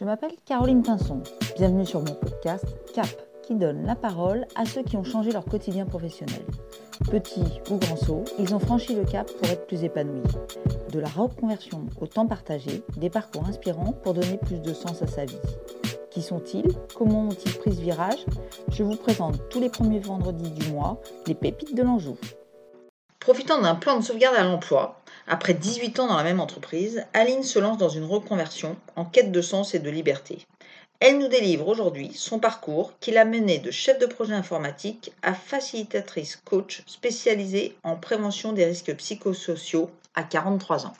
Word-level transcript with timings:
Je 0.00 0.06
m'appelle 0.06 0.32
Caroline 0.46 0.82
Pinson. 0.82 1.20
Bienvenue 1.56 1.84
sur 1.84 2.00
mon 2.00 2.14
podcast 2.14 2.64
CAP, 2.94 3.06
qui 3.42 3.54
donne 3.54 3.84
la 3.84 3.94
parole 3.94 4.46
à 4.56 4.64
ceux 4.64 4.82
qui 4.82 4.96
ont 4.96 5.04
changé 5.04 5.30
leur 5.30 5.44
quotidien 5.44 5.84
professionnel. 5.84 6.40
Petits 7.10 7.60
ou 7.70 7.76
grands 7.76 7.96
sauts, 7.96 8.24
ils 8.38 8.54
ont 8.54 8.58
franchi 8.58 8.94
le 8.94 9.04
cap 9.04 9.30
pour 9.30 9.46
être 9.50 9.66
plus 9.66 9.84
épanouis. 9.84 10.22
De 10.90 11.00
la 11.00 11.08
reconversion 11.08 11.84
au 12.00 12.06
temps 12.06 12.26
partagé, 12.26 12.82
des 12.96 13.10
parcours 13.10 13.44
inspirants 13.46 13.92
pour 13.92 14.14
donner 14.14 14.38
plus 14.38 14.62
de 14.62 14.72
sens 14.72 15.02
à 15.02 15.06
sa 15.06 15.26
vie. 15.26 15.36
Qui 16.08 16.22
sont-ils? 16.22 16.72
Comment 16.96 17.28
ont-ils 17.28 17.58
pris 17.58 17.74
ce 17.74 17.82
virage? 17.82 18.24
Je 18.70 18.82
vous 18.82 18.96
présente 18.96 19.50
tous 19.50 19.60
les 19.60 19.68
premiers 19.68 20.00
vendredis 20.00 20.50
du 20.50 20.72
mois 20.72 20.98
les 21.26 21.34
pépites 21.34 21.76
de 21.76 21.82
l'Anjou. 21.82 22.16
Profitant 23.30 23.62
d'un 23.62 23.76
plan 23.76 23.96
de 23.96 24.02
sauvegarde 24.04 24.34
à 24.34 24.42
l'emploi, 24.42 25.00
après 25.28 25.54
18 25.54 26.00
ans 26.00 26.08
dans 26.08 26.16
la 26.16 26.24
même 26.24 26.40
entreprise, 26.40 27.06
Aline 27.12 27.44
se 27.44 27.60
lance 27.60 27.78
dans 27.78 27.88
une 27.88 28.04
reconversion 28.04 28.76
en 28.96 29.04
quête 29.04 29.30
de 29.30 29.40
sens 29.40 29.72
et 29.72 29.78
de 29.78 29.88
liberté. 29.88 30.44
Elle 30.98 31.18
nous 31.18 31.28
délivre 31.28 31.68
aujourd'hui 31.68 32.12
son 32.12 32.40
parcours 32.40 32.92
qui 32.98 33.12
l'a 33.12 33.24
menée 33.24 33.58
de 33.58 33.70
chef 33.70 34.00
de 34.00 34.06
projet 34.06 34.34
informatique 34.34 35.12
à 35.22 35.32
facilitatrice 35.32 36.34
coach 36.44 36.82
spécialisée 36.86 37.76
en 37.84 37.94
prévention 37.94 38.52
des 38.52 38.64
risques 38.64 38.96
psychosociaux 38.96 39.92
à 40.16 40.24
43 40.24 40.86
ans. 40.86 40.94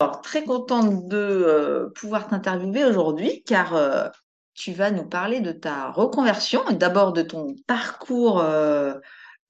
Alors, 0.00 0.22
très 0.22 0.44
contente 0.44 1.06
de 1.06 1.18
euh, 1.18 1.90
pouvoir 1.96 2.28
t'interviewer 2.28 2.86
aujourd'hui 2.86 3.42
car 3.44 3.76
euh, 3.76 4.08
tu 4.54 4.72
vas 4.72 4.90
nous 4.90 5.04
parler 5.04 5.40
de 5.40 5.52
ta 5.52 5.90
reconversion, 5.90 6.64
d'abord 6.70 7.12
de 7.12 7.20
ton 7.20 7.54
parcours 7.66 8.40
euh, 8.40 8.94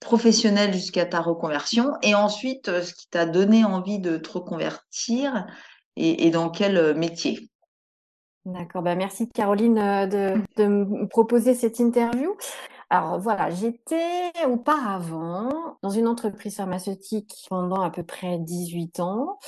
professionnel 0.09 0.73
jusqu'à 0.73 1.05
ta 1.05 1.21
reconversion 1.21 1.93
et 2.03 2.15
ensuite 2.15 2.71
euh, 2.71 2.81
ce 2.83 2.95
qui 2.95 3.11
t'a 3.11 3.27
donné 3.27 3.63
envie 3.63 3.99
de 3.99 4.17
te 4.17 4.31
reconvertir 4.31 5.47
et, 5.97 6.31
dans 6.31 6.49
quel 6.49 6.79
euh, 6.79 6.95
métier? 6.95 7.51
D'accord, 8.47 8.81
bah 8.83 8.95
merci 8.95 9.29
Caroline 9.29 9.79
euh, 9.79 10.07
de, 10.07 10.41
de 10.57 10.67
me 10.67 11.07
proposer 11.07 11.55
cette 11.55 11.79
interview. 11.79 12.35
Alors 12.91 13.21
voilà, 13.21 13.51
j'étais 13.51 14.31
auparavant 14.47 15.77
dans 15.83 15.91
une 15.91 16.09
entreprise 16.09 16.57
pharmaceutique 16.57 17.47
pendant 17.51 17.83
à 17.83 17.91
peu 17.91 18.03
près 18.03 18.39
18 18.39 19.01
ans 19.01 19.39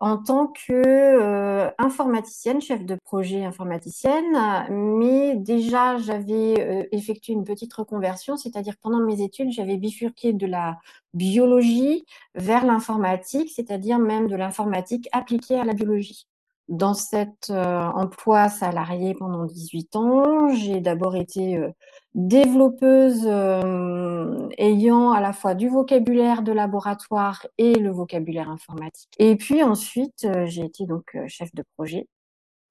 en 0.00 0.16
tant 0.18 0.48
que 0.48 0.72
euh, 0.72 1.70
informaticienne, 1.78 2.60
chef 2.60 2.84
de 2.84 2.96
projet 3.04 3.44
informaticienne, 3.44 4.24
mais 4.70 5.36
déjà 5.36 5.96
j'avais 5.98 6.60
euh, 6.60 6.88
effectué 6.92 7.34
une 7.34 7.44
petite 7.44 7.72
reconversion, 7.72 8.36
c'est-à-dire 8.36 8.74
pendant 8.82 9.00
mes 9.00 9.22
études, 9.22 9.52
j'avais 9.52 9.76
bifurqué 9.76 10.32
de 10.32 10.46
la 10.46 10.78
biologie 11.14 12.04
vers 12.34 12.66
l'informatique, 12.66 13.50
c'est-à-dire 13.54 13.98
même 14.00 14.26
de 14.28 14.36
l'informatique 14.36 15.08
appliquée 15.12 15.58
à 15.60 15.64
la 15.64 15.72
biologie. 15.74 16.27
Dans 16.68 16.92
cet 16.92 17.48
euh, 17.48 17.80
emploi 17.80 18.50
salarié 18.50 19.14
pendant 19.14 19.46
18 19.46 19.96
ans, 19.96 20.54
j'ai 20.54 20.80
d'abord 20.80 21.16
été 21.16 21.56
euh, 21.56 21.70
développeuse 22.14 23.22
euh, 23.26 24.48
ayant 24.58 25.12
à 25.12 25.20
la 25.22 25.32
fois 25.32 25.54
du 25.54 25.70
vocabulaire 25.70 26.42
de 26.42 26.52
laboratoire 26.52 27.46
et 27.56 27.74
le 27.74 27.90
vocabulaire 27.90 28.50
informatique. 28.50 29.08
Et 29.18 29.36
puis 29.36 29.62
ensuite, 29.62 30.26
j'ai 30.44 30.64
été 30.64 30.84
donc 30.84 31.16
chef 31.26 31.54
de 31.54 31.64
projet 31.76 32.06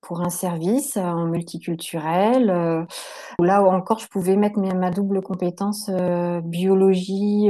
pour 0.02 0.22
un 0.22 0.30
service 0.30 0.98
euh, 0.98 1.02
en 1.02 1.26
multiculturel. 1.26 2.50
Euh, 2.50 2.84
là 3.40 3.62
encore, 3.64 4.00
je 4.00 4.08
pouvais 4.08 4.36
mettre 4.36 4.60
ma 4.60 4.92
double 4.92 5.22
compétence 5.22 5.90
euh, 5.90 6.42
biologie 6.42 7.50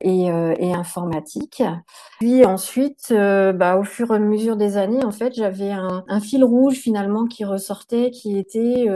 et, 0.00 0.74
informatique. 0.74 1.62
Puis 2.20 2.44
ensuite, 2.44 3.12
bah, 3.12 3.76
au 3.76 3.84
fur 3.84 4.12
et 4.12 4.16
à 4.16 4.18
mesure 4.18 4.56
des 4.56 4.76
années, 4.76 5.04
en 5.04 5.12
fait, 5.12 5.34
j'avais 5.34 5.70
un, 5.70 6.04
un, 6.08 6.20
fil 6.20 6.44
rouge 6.44 6.76
finalement 6.76 7.26
qui 7.26 7.44
ressortait, 7.44 8.10
qui 8.10 8.38
était 8.38 8.86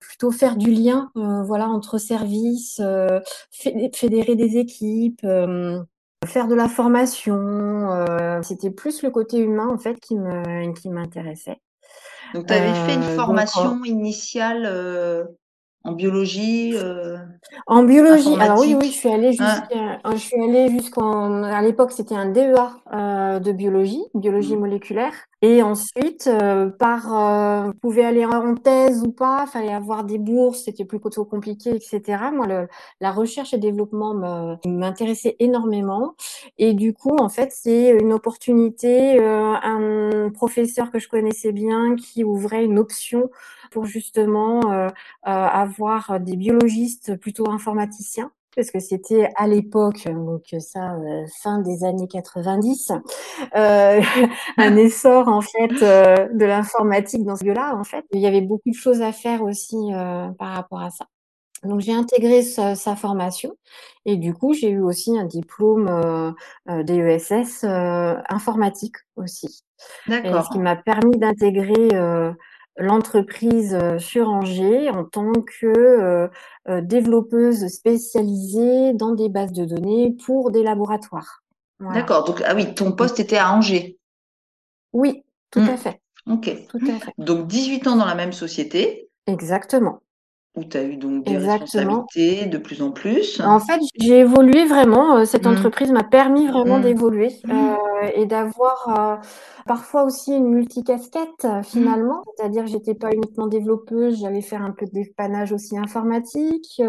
plutôt 0.00 0.30
faire 0.30 0.56
du 0.56 0.70
lien, 0.70 1.10
voilà, 1.14 1.68
entre 1.68 1.98
services, 1.98 2.80
fédérer 3.50 4.36
des 4.36 4.58
équipes 4.58 5.26
faire 6.26 6.48
de 6.48 6.54
la 6.54 6.68
formation. 6.68 7.88
C'était 8.42 8.70
plus 8.70 9.02
le 9.02 9.10
côté 9.10 9.38
humain 9.38 9.68
en 9.68 9.78
fait 9.78 10.00
qui 10.00 10.16
me 10.16 10.72
qui 10.72 10.88
m'intéressait. 10.88 11.60
Donc, 12.34 12.48
tu 12.48 12.54
avais 12.54 12.74
fait 12.74 12.94
une 12.94 13.04
formation 13.04 13.84
initiale 13.84 14.66
en 15.84 15.92
biologie 15.92 16.74
En 17.66 17.82
biologie, 17.84 18.34
alors 18.40 18.58
oui, 18.60 18.74
oui, 18.78 18.86
je 18.86 18.96
suis 18.96 19.08
allée 19.08 19.32
jusqu'à, 19.32 20.00
je 20.12 20.16
suis 20.16 20.42
allée 20.42 20.68
jusqu'en, 20.70 21.42
à 21.42 21.62
l'époque, 21.62 21.92
c'était 21.92 22.14
un 22.14 22.30
DEA 22.30 23.40
de 23.40 23.52
biologie, 23.52 24.02
biologie 24.14 24.56
mmh. 24.56 24.60
moléculaire. 24.60 25.12
Et 25.46 25.62
ensuite, 25.62 26.26
euh, 26.26 26.70
par, 26.70 27.14
euh, 27.14 27.66
vous 27.66 27.74
pouvez 27.74 28.02
aller 28.02 28.24
en 28.24 28.54
thèse 28.54 29.02
ou 29.02 29.12
pas, 29.12 29.44
fallait 29.46 29.74
avoir 29.74 30.04
des 30.04 30.16
bourses, 30.16 30.62
c'était 30.64 30.86
plus 30.86 30.98
plutôt 30.98 31.26
compliqué, 31.26 31.68
etc. 31.68 32.00
Moi, 32.32 32.46
le, 32.46 32.66
la 33.02 33.12
recherche 33.12 33.52
et 33.52 33.58
développement 33.58 34.14
m'intéressait 34.64 35.36
énormément. 35.40 36.14
Et 36.56 36.72
du 36.72 36.94
coup, 36.94 37.14
en 37.18 37.28
fait, 37.28 37.52
c'est 37.52 37.90
une 37.90 38.14
opportunité, 38.14 39.20
euh, 39.20 39.52
un 39.62 40.30
professeur 40.30 40.90
que 40.90 40.98
je 40.98 41.10
connaissais 41.10 41.52
bien 41.52 41.94
qui 41.94 42.24
ouvrait 42.24 42.64
une 42.64 42.78
option 42.78 43.28
pour 43.74 43.86
justement 43.86 44.72
euh, 44.72 44.86
euh, 44.86 44.90
avoir 45.24 46.20
des 46.20 46.36
biologistes 46.36 47.16
plutôt 47.16 47.50
informaticiens 47.50 48.30
parce 48.54 48.70
que 48.70 48.78
c'était 48.78 49.30
à 49.36 49.46
l'époque, 49.46 50.06
donc 50.06 50.42
ça, 50.60 50.94
euh, 50.94 51.24
fin 51.42 51.58
des 51.60 51.84
années 51.84 52.08
90, 52.08 52.92
euh, 53.56 54.00
un 54.56 54.76
essor 54.76 55.28
en 55.28 55.40
fait 55.40 55.82
euh, 55.82 56.28
de 56.32 56.44
l'informatique 56.44 57.24
dans 57.24 57.36
ce 57.36 57.44
lieu-là. 57.44 57.76
En 57.76 57.84
fait, 57.84 58.04
il 58.12 58.20
y 58.20 58.26
avait 58.26 58.42
beaucoup 58.42 58.70
de 58.70 58.74
choses 58.74 59.02
à 59.02 59.12
faire 59.12 59.42
aussi 59.42 59.76
par 60.38 60.50
rapport 60.50 60.80
à 60.80 60.90
ça. 60.90 61.06
Donc 61.64 61.80
j'ai 61.80 61.94
intégré 61.94 62.42
sa, 62.42 62.74
sa, 62.74 62.94
formation 62.94 63.56
et 64.04 64.16
du 64.18 64.34
coup 64.34 64.52
j'ai 64.52 64.68
eu 64.68 64.82
aussi 64.82 65.18
un 65.18 65.24
diplôme 65.24 66.34
DESS 66.66 67.64
informatique 67.64 68.96
aussi. 69.16 69.64
D'accord. 70.06 70.44
Ce 70.44 70.50
qui 70.50 70.58
m'a 70.58 70.76
permis 70.76 71.16
d'intégrer 71.16 71.88
l'entreprise 72.76 73.74
euh, 73.74 73.98
sur 73.98 74.28
Angers 74.28 74.90
en 74.90 75.04
tant 75.04 75.32
que 75.32 75.66
euh, 75.66 76.28
euh, 76.68 76.80
développeuse 76.80 77.68
spécialisée 77.68 78.92
dans 78.94 79.14
des 79.14 79.28
bases 79.28 79.52
de 79.52 79.64
données 79.64 80.16
pour 80.24 80.50
des 80.50 80.62
laboratoires. 80.62 81.42
D'accord. 81.80 82.24
Donc, 82.24 82.42
ah 82.46 82.54
oui, 82.54 82.74
ton 82.74 82.92
poste 82.92 83.20
était 83.20 83.36
à 83.36 83.52
Angers. 83.52 83.98
Oui, 84.92 85.22
tout 85.50 85.60
à 85.60 85.74
mmh. 85.74 85.76
fait. 85.76 86.00
Ok. 86.30 86.66
Tout 86.68 86.80
à 86.88 86.98
fait. 87.04 87.12
Donc, 87.18 87.46
18 87.46 87.86
ans 87.88 87.96
dans 87.96 88.06
la 88.06 88.14
même 88.14 88.32
société. 88.32 89.08
Exactement 89.26 90.00
où 90.56 90.64
tu 90.64 90.76
as 90.76 90.84
eu 90.84 90.96
donc 90.96 91.24
des 91.24 91.36
responsabilités 91.36 92.46
de 92.46 92.58
plus 92.58 92.80
en 92.80 92.92
plus. 92.92 93.40
En 93.40 93.58
fait, 93.58 93.80
j'ai 93.98 94.20
évolué 94.20 94.66
vraiment. 94.66 95.24
Cette 95.24 95.46
mmh. 95.46 95.50
entreprise 95.50 95.90
m'a 95.90 96.04
permis 96.04 96.46
vraiment 96.46 96.78
mmh. 96.78 96.82
d'évoluer 96.82 97.32
euh, 97.48 97.74
et 98.14 98.26
d'avoir 98.26 98.88
euh, 98.88 99.26
parfois 99.66 100.04
aussi 100.04 100.32
une 100.32 100.48
multicasquette 100.48 101.44
euh, 101.44 101.62
finalement. 101.62 102.22
C'est-à-dire 102.36 102.64
que 102.64 102.70
j'étais 102.70 102.94
pas 102.94 103.12
uniquement 103.12 103.46
développeuse, 103.46 104.20
j'allais 104.20 104.42
faire 104.42 104.62
un 104.62 104.72
peu 104.72 104.86
de 104.86 104.92
dépannage 104.92 105.52
aussi 105.52 105.78
informatique. 105.78 106.80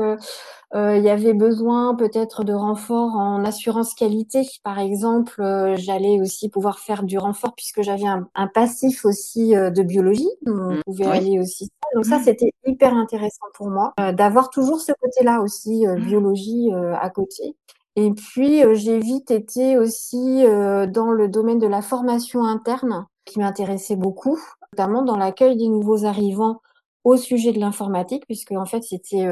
il 0.73 1.03
y 1.03 1.09
avait 1.09 1.33
besoin 1.33 1.95
peut-être 1.95 2.43
de 2.43 2.53
renfort 2.53 3.15
en 3.15 3.45
assurance 3.45 3.93
qualité. 3.93 4.41
Par 4.63 4.79
exemple, 4.79 5.41
j'allais 5.77 6.19
aussi 6.19 6.49
pouvoir 6.49 6.79
faire 6.79 7.03
du 7.03 7.17
renfort 7.17 7.55
puisque 7.55 7.81
j'avais 7.81 8.07
un, 8.07 8.27
un, 8.35 8.47
passif 8.47 9.05
aussi 9.05 9.51
de 9.51 9.83
biologie. 9.83 10.29
On 10.45 10.51
mmh. 10.51 10.81
pouvait 10.85 11.05
aller 11.05 11.39
aussi 11.39 11.69
donc 11.95 12.05
ça, 12.05 12.19
mmh. 12.19 12.23
c'était 12.23 12.51
hyper 12.65 12.93
intéressant 12.93 13.45
pour 13.53 13.69
moi 13.69 13.93
euh, 13.99 14.11
d'avoir 14.11 14.49
toujours 14.49 14.81
ce 14.81 14.91
côté-là 14.99 15.41
aussi, 15.41 15.87
euh, 15.87 15.95
mmh. 15.95 16.05
biologie 16.05 16.69
euh, 16.73 16.93
à 16.95 17.09
côté. 17.09 17.55
Et 17.95 18.11
puis, 18.11 18.61
j'ai 18.73 18.99
vite 18.99 19.31
été 19.31 19.77
aussi 19.77 20.43
dans 20.43 21.11
le 21.11 21.27
domaine 21.29 21.59
de 21.59 21.67
la 21.67 21.81
formation 21.81 22.43
interne 22.43 23.05
qui 23.25 23.39
m'intéressait 23.39 23.95
beaucoup, 23.95 24.39
notamment 24.73 25.01
dans 25.01 25.17
l'accueil 25.17 25.55
des 25.57 25.69
nouveaux 25.69 26.05
arrivants 26.05 26.61
au 27.05 27.17
sujet 27.17 27.51
de 27.51 27.59
l'informatique, 27.59 28.25
puisque 28.25 28.51
en 28.51 28.65
fait 28.65 28.83
c'était 28.83 29.27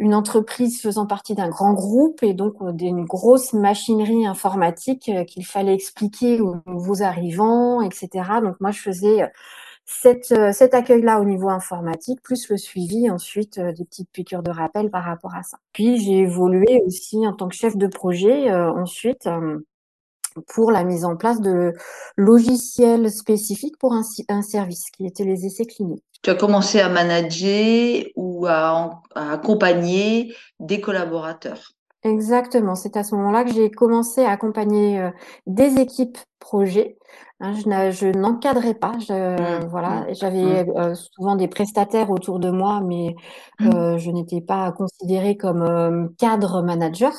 une 0.00 0.14
entreprise 0.14 0.82
faisant 0.82 1.06
partie 1.06 1.34
d'un 1.34 1.48
grand 1.48 1.72
groupe 1.72 2.22
et 2.24 2.34
donc 2.34 2.56
d'une 2.74 3.04
grosse 3.04 3.52
machinerie 3.52 4.26
informatique 4.26 5.10
qu'il 5.28 5.46
fallait 5.46 5.74
expliquer 5.74 6.40
aux 6.40 6.56
nouveaux 6.66 7.02
arrivants, 7.02 7.80
etc. 7.80 8.08
Donc 8.42 8.56
moi 8.60 8.72
je 8.72 8.80
faisais 8.80 9.30
cette, 9.86 10.32
euh, 10.32 10.52
cet 10.52 10.74
accueil-là 10.74 11.20
au 11.20 11.24
niveau 11.24 11.50
informatique, 11.50 12.22
plus 12.22 12.48
le 12.48 12.56
suivi 12.56 13.10
ensuite 13.10 13.58
euh, 13.58 13.72
des 13.72 13.84
petites 13.84 14.10
piqûres 14.10 14.42
de 14.42 14.50
rappel 14.50 14.90
par 14.90 15.04
rapport 15.04 15.34
à 15.34 15.42
ça. 15.42 15.58
Puis 15.72 15.98
j'ai 16.00 16.20
évolué 16.20 16.82
aussi 16.86 17.26
en 17.26 17.34
tant 17.34 17.48
que 17.48 17.54
chef 17.54 17.76
de 17.76 17.86
projet 17.86 18.50
euh, 18.50 18.72
ensuite 18.72 19.28
pour 20.48 20.72
la 20.72 20.82
mise 20.82 21.04
en 21.04 21.16
place 21.16 21.40
de 21.40 21.72
logiciels 22.16 23.10
spécifiques 23.10 23.78
pour 23.78 23.92
un, 23.92 24.02
un, 24.28 24.42
service 24.42 24.90
qui 24.90 25.06
était 25.06 25.24
les 25.24 25.46
essais 25.46 25.66
cliniques. 25.66 26.02
Tu 26.22 26.30
as 26.30 26.34
commencé 26.34 26.80
à 26.80 26.88
manager 26.88 28.04
ou 28.16 28.46
à 28.46 29.00
accompagner 29.14 30.34
des 30.58 30.80
collaborateurs. 30.80 31.72
Exactement, 32.04 32.74
c'est 32.74 32.98
à 32.98 33.02
ce 33.02 33.14
moment-là 33.14 33.44
que 33.44 33.52
j'ai 33.52 33.70
commencé 33.70 34.22
à 34.24 34.30
accompagner, 34.32 35.00
heu, 35.00 35.10
des 35.46 35.78
équipes 35.80 36.18
projets. 36.38 36.98
Hein, 37.40 37.54
je 37.54 38.06
n'encadrais 38.18 38.74
pas, 38.74 38.92
je 38.98 39.14
Mmh, 39.36 39.66
voilà, 39.68 40.04
mmh, 40.10 40.14
j'avais, 40.14 40.64
mmh. 40.64 40.70
heu, 40.78 40.94
souvent 40.94 41.34
des 41.36 41.48
prestataires 41.48 42.10
autour 42.10 42.38
de 42.40 42.50
moi, 42.50 42.80
mais 42.84 43.14
Mmh. 43.58 43.94
heu, 43.94 43.98
je 43.98 44.10
n'étais 44.10 44.42
pas 44.42 44.70
considérée 44.72 45.36
comme, 45.38 45.62
hem, 45.62 46.14
cadre 46.18 46.62
manager, 46.62 47.14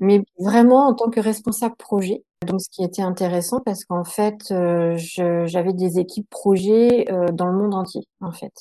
mais 0.00 0.22
vraiment 0.40 0.88
en 0.88 0.94
tant 0.94 1.08
que 1.08 1.20
responsable 1.20 1.76
projet. 1.76 2.24
Donc 2.46 2.60
ce 2.60 2.68
qui 2.68 2.82
était 2.84 3.02
intéressant 3.02 3.60
parce 3.64 3.84
qu'en 3.84 4.04
fait, 4.04 4.38
je 4.50 5.44
j'avais 5.46 5.72
des 5.72 5.98
équipes 6.00 6.28
projets, 6.30 7.06
heu, 7.12 7.26
dans 7.32 7.46
le 7.46 7.56
monde 7.56 7.74
entier, 7.74 8.02
en 8.20 8.32
fait. 8.32 8.52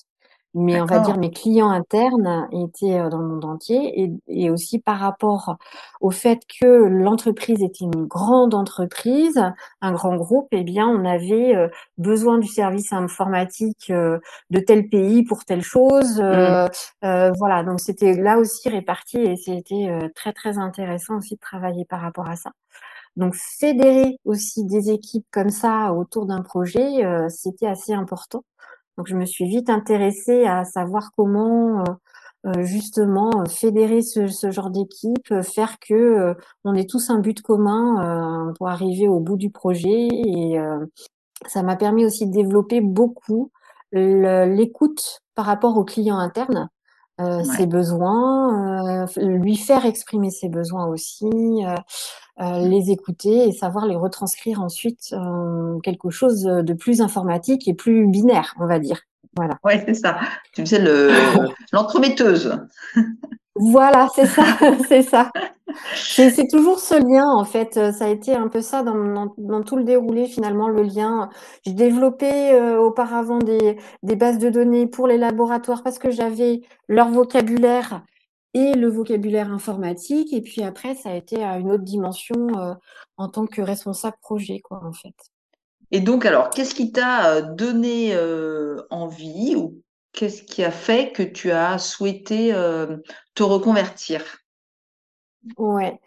Mais 0.57 0.79
on 0.81 0.85
va 0.85 0.99
dire 0.99 1.17
mes 1.17 1.31
clients 1.31 1.69
internes 1.69 2.47
étaient, 2.51 2.99
heu, 2.99 3.09
dans 3.09 3.19
le 3.19 3.27
monde 3.27 3.45
entier 3.45 4.01
et 4.03 4.11
et 4.27 4.49
aussi 4.49 4.79
par 4.79 4.97
rapport 4.99 5.57
au 6.01 6.11
fait 6.11 6.39
que 6.61 6.65
l'entreprise 6.65 7.61
était 7.61 7.83
une 7.85 8.05
grande 8.05 8.53
entreprise, 8.53 9.41
un 9.81 9.91
grand 9.91 10.15
groupe 10.15 10.47
et 10.53 10.63
bien 10.63 10.87
on 10.87 11.05
avait, 11.05 11.55
heu, 11.55 11.69
besoin 11.97 12.37
du 12.39 12.47
service 12.47 12.93
informatique, 12.93 13.87
heu, 13.91 14.21
de 14.49 14.59
tel 14.59 14.87
pays 14.89 15.23
pour 15.23 15.45
telle 15.45 15.61
chose, 15.61 16.21
Mmh. 16.31 16.55
heu, 17.03 17.31
voilà 17.37 17.63
donc 17.63 17.79
c'était 17.81 18.13
là 18.15 18.37
aussi 18.39 18.69
réparti 18.69 19.17
et 19.17 19.35
c'était, 19.37 19.89
très, 20.15 20.33
très 20.33 20.57
intéressant 20.57 21.17
aussi 21.17 21.35
de 21.35 21.39
travailler 21.41 21.85
par 21.85 22.01
rapport 22.01 22.29
à 22.29 22.35
ça. 22.37 22.51
Donc 23.17 23.35
fédérer 23.35 24.17
aussi 24.25 24.65
des 24.65 24.91
équipes 24.91 25.25
comme 25.31 25.49
ça 25.49 25.93
autour 25.93 26.25
d'un 26.25 26.41
projet, 26.41 27.05
heu, 27.05 27.27
c'était 27.29 27.67
assez 27.67 27.93
important. 27.93 28.43
Donc 28.97 29.07
je 29.07 29.15
me 29.15 29.25
suis 29.25 29.45
vite 29.47 29.69
intéressée 29.69 30.45
à 30.45 30.63
savoir 30.65 31.11
comment, 31.17 31.81
heu 31.81 31.83
heu, 32.47 32.63
justement, 32.63 33.31
heu, 33.41 33.49
fédérer 33.49 34.01
ce 34.01 34.27
ce 34.27 34.51
genre 34.51 34.69
d'équipe, 34.69 35.31
heu, 35.31 35.41
faire 35.41 35.79
que, 35.79 35.93
heu, 35.95 36.35
on 36.63 36.75
ait 36.75 36.85
tous 36.85 37.09
un 37.09 37.19
but 37.19 37.41
commun, 37.41 38.49
heu, 38.49 38.53
pour 38.57 38.69
arriver 38.69 39.07
au 39.07 39.19
bout 39.19 39.37
du 39.37 39.49
projet. 39.51 40.07
Et 40.11 40.57
ça 41.47 41.63
m'a 41.63 41.75
permis 41.75 42.05
aussi 42.05 42.27
de 42.27 42.31
développer 42.31 42.81
beaucoup 42.81 43.51
l'écoute 43.91 45.21
par 45.35 45.45
rapport 45.45 45.77
aux 45.77 45.85
clients 45.85 46.17
internes, 46.19 46.69
heu, 47.21 47.43
ses 47.57 47.67
besoins, 47.67 49.05
lui 49.17 49.57
faire 49.57 49.85
exprimer 49.85 50.31
ses 50.31 50.49
besoins 50.49 50.87
aussi, 50.87 51.25
les 52.39 52.91
écouter 52.91 53.47
et 53.47 53.51
savoir 53.51 53.85
les 53.85 53.95
retranscrire 53.95 54.61
ensuite 54.61 55.13
en 55.13 55.79
quelque 55.81 56.09
chose, 56.09 56.43
de 56.43 56.73
plus 56.73 57.01
informatique 57.01 57.67
et 57.67 57.73
plus 57.73 58.07
binaire, 58.07 58.53
on 58.59 58.67
va 58.67 58.79
dire. 58.79 59.01
Voilà. 59.35 59.57
Ouais, 59.63 59.83
c'est 59.85 59.93
ça. 59.93 60.19
Tu 60.53 60.61
faisais 60.61 60.79
le 60.79 61.11
l'entremetteuse. 61.73 62.57
Voilà, 63.55 64.09
c'est 64.13 64.25
ça, 64.25 64.43
c'est 64.87 65.01
ça. 65.01 65.31
C'est 65.95 66.29
c'est 66.29 66.47
toujours 66.47 66.79
ce 66.79 66.95
lien 66.95 67.27
en 67.27 67.43
fait, 67.43 67.73
ça 67.73 68.05
a 68.05 68.09
été 68.09 68.33
un 68.33 68.47
peu 68.47 68.61
ça 68.61 68.83
dans 68.83 68.95
dans 68.95 69.33
dans 69.37 69.63
tout 69.63 69.77
le 69.77 69.83
déroulé 69.83 70.27
finalement, 70.27 70.67
le 70.67 70.83
lien. 70.83 71.29
Je 71.65 71.71
développais, 71.71 72.53
heu, 72.59 72.79
auparavant 72.79 73.39
des 73.39 73.77
des 74.03 74.15
bases 74.15 74.37
de 74.39 74.49
données 74.49 74.87
pour 74.87 75.07
les 75.07 75.17
laboratoires 75.17 75.83
parce 75.83 75.99
que 75.99 76.11
j'avais 76.11 76.61
leur 76.87 77.09
vocabulaire 77.09 78.03
et 78.55 78.73
le 78.75 78.89
vocabulaire 78.89 79.51
informatique 79.53 80.33
et 80.33 80.41
puis 80.41 80.63
après 80.63 80.95
ça 80.95 81.11
a 81.11 81.15
été 81.15 81.43
à 81.45 81.59
une 81.59 81.71
autre 81.71 81.85
dimension, 81.85 82.49
heu, 82.59 82.75
en 83.17 83.29
tant 83.29 83.47
que 83.47 83.61
responsable 83.61 84.17
projet 84.21 84.61
quoi, 84.61 84.83
en 84.85 84.93
fait. 84.93 85.15
Et 85.91 85.99
donc 85.99 86.25
alors, 86.25 86.49
qu'est-ce 86.51 86.75
qui 86.75 86.91
t'a, 86.91 87.37
heu, 87.39 87.55
donné, 87.55 88.13
heu, 88.15 88.85
envie 88.91 89.55
ou 89.55 89.81
qu'est-ce 90.13 90.43
qui 90.43 90.63
a 90.63 90.71
fait 90.71 91.11
que 91.11 91.23
tu 91.23 91.51
as 91.51 91.77
souhaité, 91.79 92.51
te 93.35 93.43
reconvertir? 93.43 94.23
Ouais, 95.57 95.99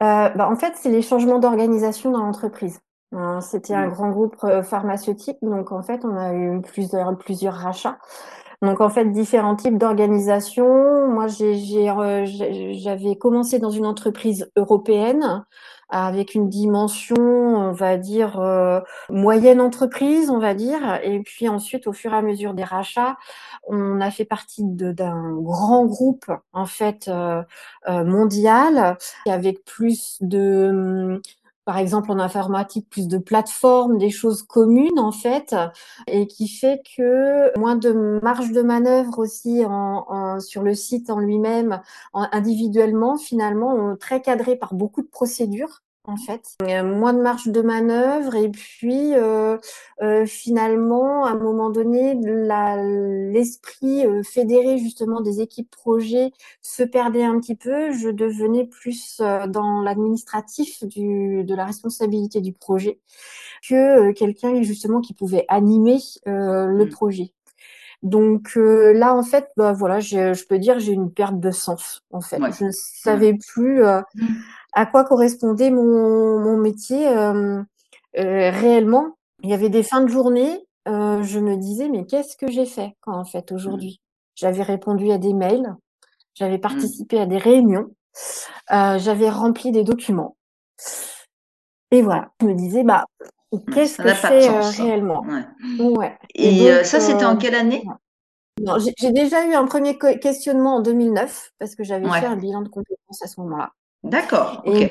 bah, 0.00 0.48
en 0.50 0.56
fait, 0.56 0.74
c'est 0.76 0.90
les 0.90 1.02
changements 1.02 1.38
d'organisation 1.38 2.10
dans 2.10 2.22
l'entreprise. 2.24 2.80
Heu, 3.14 3.40
c'était 3.40 3.74
un 3.74 3.88
Mmh. 3.88 3.90
grand 3.90 4.10
groupe, 4.10 4.36
pharmaceutique, 4.64 5.38
donc 5.42 5.72
en 5.72 5.82
fait, 5.82 6.04
on 6.04 6.16
a 6.16 6.34
eu 6.34 6.60
plusieurs 6.62 7.16
plusieurs 7.18 7.54
rachats. 7.54 7.98
Donc 8.62 8.80
en 8.80 8.88
fait, 8.90 9.04
différents 9.12 9.54
types 9.54 9.78
d'organisations. 9.78 11.08
Moi, 11.08 11.28
j'ai 11.28 11.54
j'avais 12.74 13.16
commencé 13.16 13.58
dans 13.60 13.70
une 13.70 13.86
entreprise 13.86 14.50
européenne 14.56 15.44
avec 15.90 16.34
une 16.34 16.50
dimension, 16.50 17.14
on 17.18 17.72
va 17.72 17.96
dire, 17.96 18.38
heu, 18.40 18.82
moyenne 19.10 19.60
entreprise, 19.60 20.28
on 20.28 20.38
va 20.38 20.52
dire 20.54 20.98
et 21.02 21.20
puis 21.20 21.48
ensuite, 21.48 21.86
au 21.86 21.92
fur 21.94 22.12
et 22.12 22.16
à 22.16 22.20
mesure 22.22 22.52
des 22.52 22.64
rachats, 22.64 23.16
on 23.68 24.00
a 24.00 24.10
fait 24.10 24.26
partie 24.26 24.64
d'un 24.64 25.32
grand 25.40 25.86
groupe, 25.86 26.26
en 26.52 26.66
fait, 26.66 27.08
heu 27.08 27.42
heu, 27.88 28.04
mondial 28.04 28.98
avec 29.26 29.64
plus 29.64 30.18
de, 30.20 31.22
par 31.68 31.76
exemple, 31.76 32.10
en 32.10 32.18
informatique, 32.18 32.88
plus 32.88 33.08
de 33.08 33.18
plateformes, 33.18 33.98
des 33.98 34.08
choses 34.08 34.42
communes, 34.42 34.98
en 34.98 35.12
fait 35.12 35.54
et 36.06 36.26
qui 36.26 36.48
fait 36.48 36.80
que 36.96 37.52
moins 37.58 37.76
de 37.76 38.20
marge 38.22 38.52
de 38.52 38.62
manœuvre 38.62 39.18
aussi 39.18 39.62
sur 40.40 40.62
le 40.62 40.74
site 40.74 41.10
en 41.10 41.18
lui-même, 41.18 41.82
en 42.14 42.26
individuellement, 42.32 43.18
finalement, 43.18 43.96
très 43.96 44.22
cadré 44.22 44.56
par 44.56 44.72
beaucoup 44.72 45.02
de 45.02 45.08
procédures, 45.08 45.82
en 46.08 46.16
fait. 46.16 46.56
Et 46.66 46.82
moins 46.82 47.12
de 47.14 47.20
marge 47.22 47.46
de 47.48 47.62
manœuvre 47.62 48.34
et 48.34 48.48
puis, 48.50 49.14
heu 49.14 49.58
heu, 50.02 50.26
finalement, 50.26 51.24
à 51.26 51.30
un 51.32 51.38
moment 51.38 51.70
donné, 51.70 52.14
l'esprit, 53.32 54.04
fédéré 54.24 54.78
justement 54.78 55.20
des 55.20 55.40
équipes 55.40 55.70
projets 55.70 56.32
se 56.62 56.82
perdait 56.82 57.24
un 57.24 57.38
petit 57.40 57.54
peu. 57.56 57.92
Je 57.92 58.08
devenais 58.08 58.66
plus, 58.66 59.20
dans 59.48 59.82
l'administratif 59.82 60.82
de 60.84 61.54
la 61.54 61.64
responsabilité 61.66 62.40
du 62.40 62.52
projet 62.52 63.00
que, 63.68 64.12
quelqu'un 64.12 64.62
justement 64.62 65.00
qui 65.00 65.14
pouvait 65.14 65.44
animer, 65.48 65.98
le 66.26 66.84
Mmh. 66.84 66.88
projet. 66.90 67.32
Donc 68.02 68.52
heu, 68.56 68.92
là, 68.92 69.14
en 69.14 69.22
fait, 69.24 69.48
bah, 69.56 69.72
voilà, 69.72 69.98
je 70.00 70.46
peux 70.48 70.58
dire 70.58 70.78
j'ai 70.78 70.92
une 70.92 71.12
perte 71.12 71.40
de 71.40 71.50
sens, 71.50 72.02
en 72.12 72.20
fait. 72.20 72.44
Ouais. 72.44 72.52
Je 72.52 72.64
ne 72.64 72.70
savais 72.72 73.34
plus, 73.34 73.82
heu, 73.84 74.02
Mmh. 74.14 74.48
à 74.74 74.86
quoi 74.86 75.04
correspondait 75.04 75.70
mon 75.70 76.40
mon 76.40 76.58
métier, 76.58 77.04
hem, 77.04 77.66
heu, 78.18 78.50
réellement. 78.50 79.16
Il 79.44 79.50
y 79.50 79.54
avait 79.54 79.70
des 79.70 79.82
fins 79.84 80.02
de 80.02 80.08
journée, 80.08 80.66
heu, 80.88 81.22
je 81.24 81.40
me 81.40 81.56
disais: 81.56 81.88
«Mais 81.90 82.06
qu'est-ce 82.06 82.36
que 82.36 82.50
j'ai 82.50 82.66
fait, 82.66 82.94
quoi, 83.02 83.14
en 83.16 83.24
fait, 83.26 83.52
Mmh. 83.64 83.88
aujourd'hui?» 83.88 84.00
J'avais 84.36 84.62
répondu 84.64 85.10
à 85.12 85.18
des 85.18 85.34
mails, 85.34 85.76
j'avais 86.34 86.58
Mmh. 86.68 86.88
participé 86.88 87.20
à 87.20 87.26
des 87.26 87.38
réunions, 87.38 87.90
heu, 88.72 88.98
j'avais 88.98 89.30
rempli 89.30 89.72
des 89.72 89.84
documents 89.84 90.36
et 91.90 92.02
voilà. 92.02 92.30
Je 92.40 92.46
me 92.46 92.54
disais: 92.54 92.84
«Bah, 92.84 93.04
Qu'est-ce 93.72 93.98
que 93.98 94.08
heu, 94.34 94.42
sens. 94.42 94.76
réellement?» 94.78 95.22
Ouais. 95.26 95.44
Ouais 95.78 96.18
et 96.34 96.50
donc 96.52 96.84
ça, 96.84 97.00
c'était 97.00 97.24
en 97.24 97.36
quelle 97.36 97.54
année? 97.54 97.82
j'ai 99.00 99.12
déjà 99.12 99.46
eu 99.46 99.54
un 99.54 99.64
1er 99.66 99.96
que 99.98 100.18
questionnement 100.18 100.76
en 100.76 100.80
2009 100.82 101.52
parce 101.58 101.74
que 101.76 101.84
j'avais 101.84 102.08
fait 102.10 102.26
un 102.26 102.36
bilan 102.36 102.62
de 102.62 102.68
compétences 102.68 103.22
à 103.22 103.26
ce 103.28 103.40
moment-là 103.40 103.70
D'accord, 104.04 104.62
et 104.66 104.90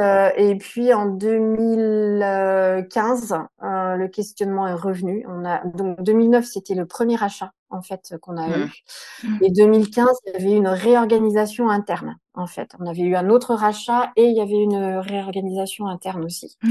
heu 0.00 0.30
et 0.36 0.56
puis 0.58 0.92
en 0.94 1.06
2015, 1.06 3.32
heu, 3.62 3.96
le 3.96 4.08
questionnement 4.08 4.66
est 4.68 4.74
revenu. 4.74 5.24
On 5.28 5.44
a 5.44 5.64
donc 5.66 6.02
2009, 6.02 6.44
c'était 6.46 6.74
le 6.74 6.86
1er 6.86 7.22
achat, 7.22 7.52
en 7.70 7.82
fait, 7.82 8.14
qu'on 8.22 8.36
a 8.38 8.48
Mmh. 8.48 8.50
eu 8.50 8.70
et 9.42 9.50
2015, 9.52 10.16
il 10.26 10.32
y 10.34 10.36
avait 10.36 10.52
eu 10.52 10.56
une 10.56 10.68
réorganisation 10.68 11.68
interne, 11.70 12.16
en 12.34 12.46
fait. 12.46 12.70
On 12.80 12.86
avait 12.86 13.02
eu 13.02 13.16
un 13.16 13.28
autre 13.30 13.54
rachat 13.54 14.12
et 14.16 14.26
il 14.26 14.36
y 14.36 14.40
avait 14.40 14.62
une 14.62 14.76
réorganisation 14.98 15.86
interne 15.88 16.24
aussi 16.24 16.56
Mmh. 16.62 16.70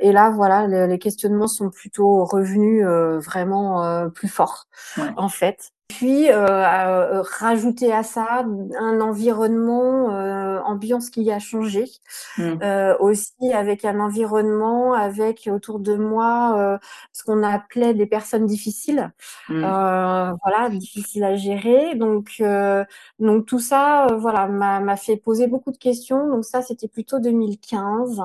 Et 0.00 0.12
là, 0.12 0.30
voilà, 0.30 0.66
le 0.66 0.86
les 0.86 0.98
questionnements 0.98 1.48
sont 1.48 1.70
plutôt 1.70 2.24
revenus, 2.24 2.84
heu, 2.86 3.18
vraiment, 3.18 3.84
heu, 4.06 4.10
plus 4.10 4.28
forts, 4.28 4.66
Ouais. 4.96 5.10
en 5.16 5.28
fait. 5.28 5.70
Puis, 5.88 6.28
heu, 6.30 6.34
à, 6.34 7.14
heu, 7.18 7.22
rajouter 7.40 7.92
à 7.92 8.02
ça 8.02 8.44
un 8.78 9.00
environnement, 9.00 10.10
heu, 10.12 10.60
ambiance 10.64 11.08
qui 11.10 11.30
a 11.32 11.38
changé, 11.38 11.86
Mmh. 12.36 12.68
aussi 13.00 13.52
avec 13.54 13.84
un 13.86 13.98
environnement 14.00 14.92
avec 14.94 15.48
autour 15.52 15.80
de 15.80 15.94
moi, 15.96 16.78
ce 17.12 17.22
qu'on 17.24 17.42
appelait 17.42 17.94
des 17.94 18.06
personnes 18.06 18.46
difficiles, 18.46 19.12
Mmh. 19.48 19.78
voilà, 20.44 20.70
difficiles 20.70 21.24
à 21.24 21.36
gérer 21.36 21.94
donc 21.96 22.42
donc 23.20 23.46
tout 23.46 23.60
ça, 23.60 24.08
voilà, 24.18 24.46
m'a 24.48 24.96
fait 24.96 25.16
poser 25.16 25.46
beaucoup 25.48 25.72
de 25.72 25.78
questions 25.78 26.28
donc 26.30 26.44
ça, 26.44 26.62
c'était 26.62 26.88
plutôt 26.88 27.18
2015 27.20 28.20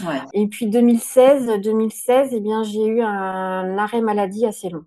Ouais. 0.00 0.26
et 0.34 0.48
puis 0.48 0.66
2016-2016 0.68 2.34
et 2.34 2.40
bien, 2.40 2.62
j'ai 2.64 2.86
eu 2.86 3.02
un 3.02 3.78
arrêt 3.78 4.02
maladie 4.02 4.46
assez 4.46 4.70
long, 4.70 4.84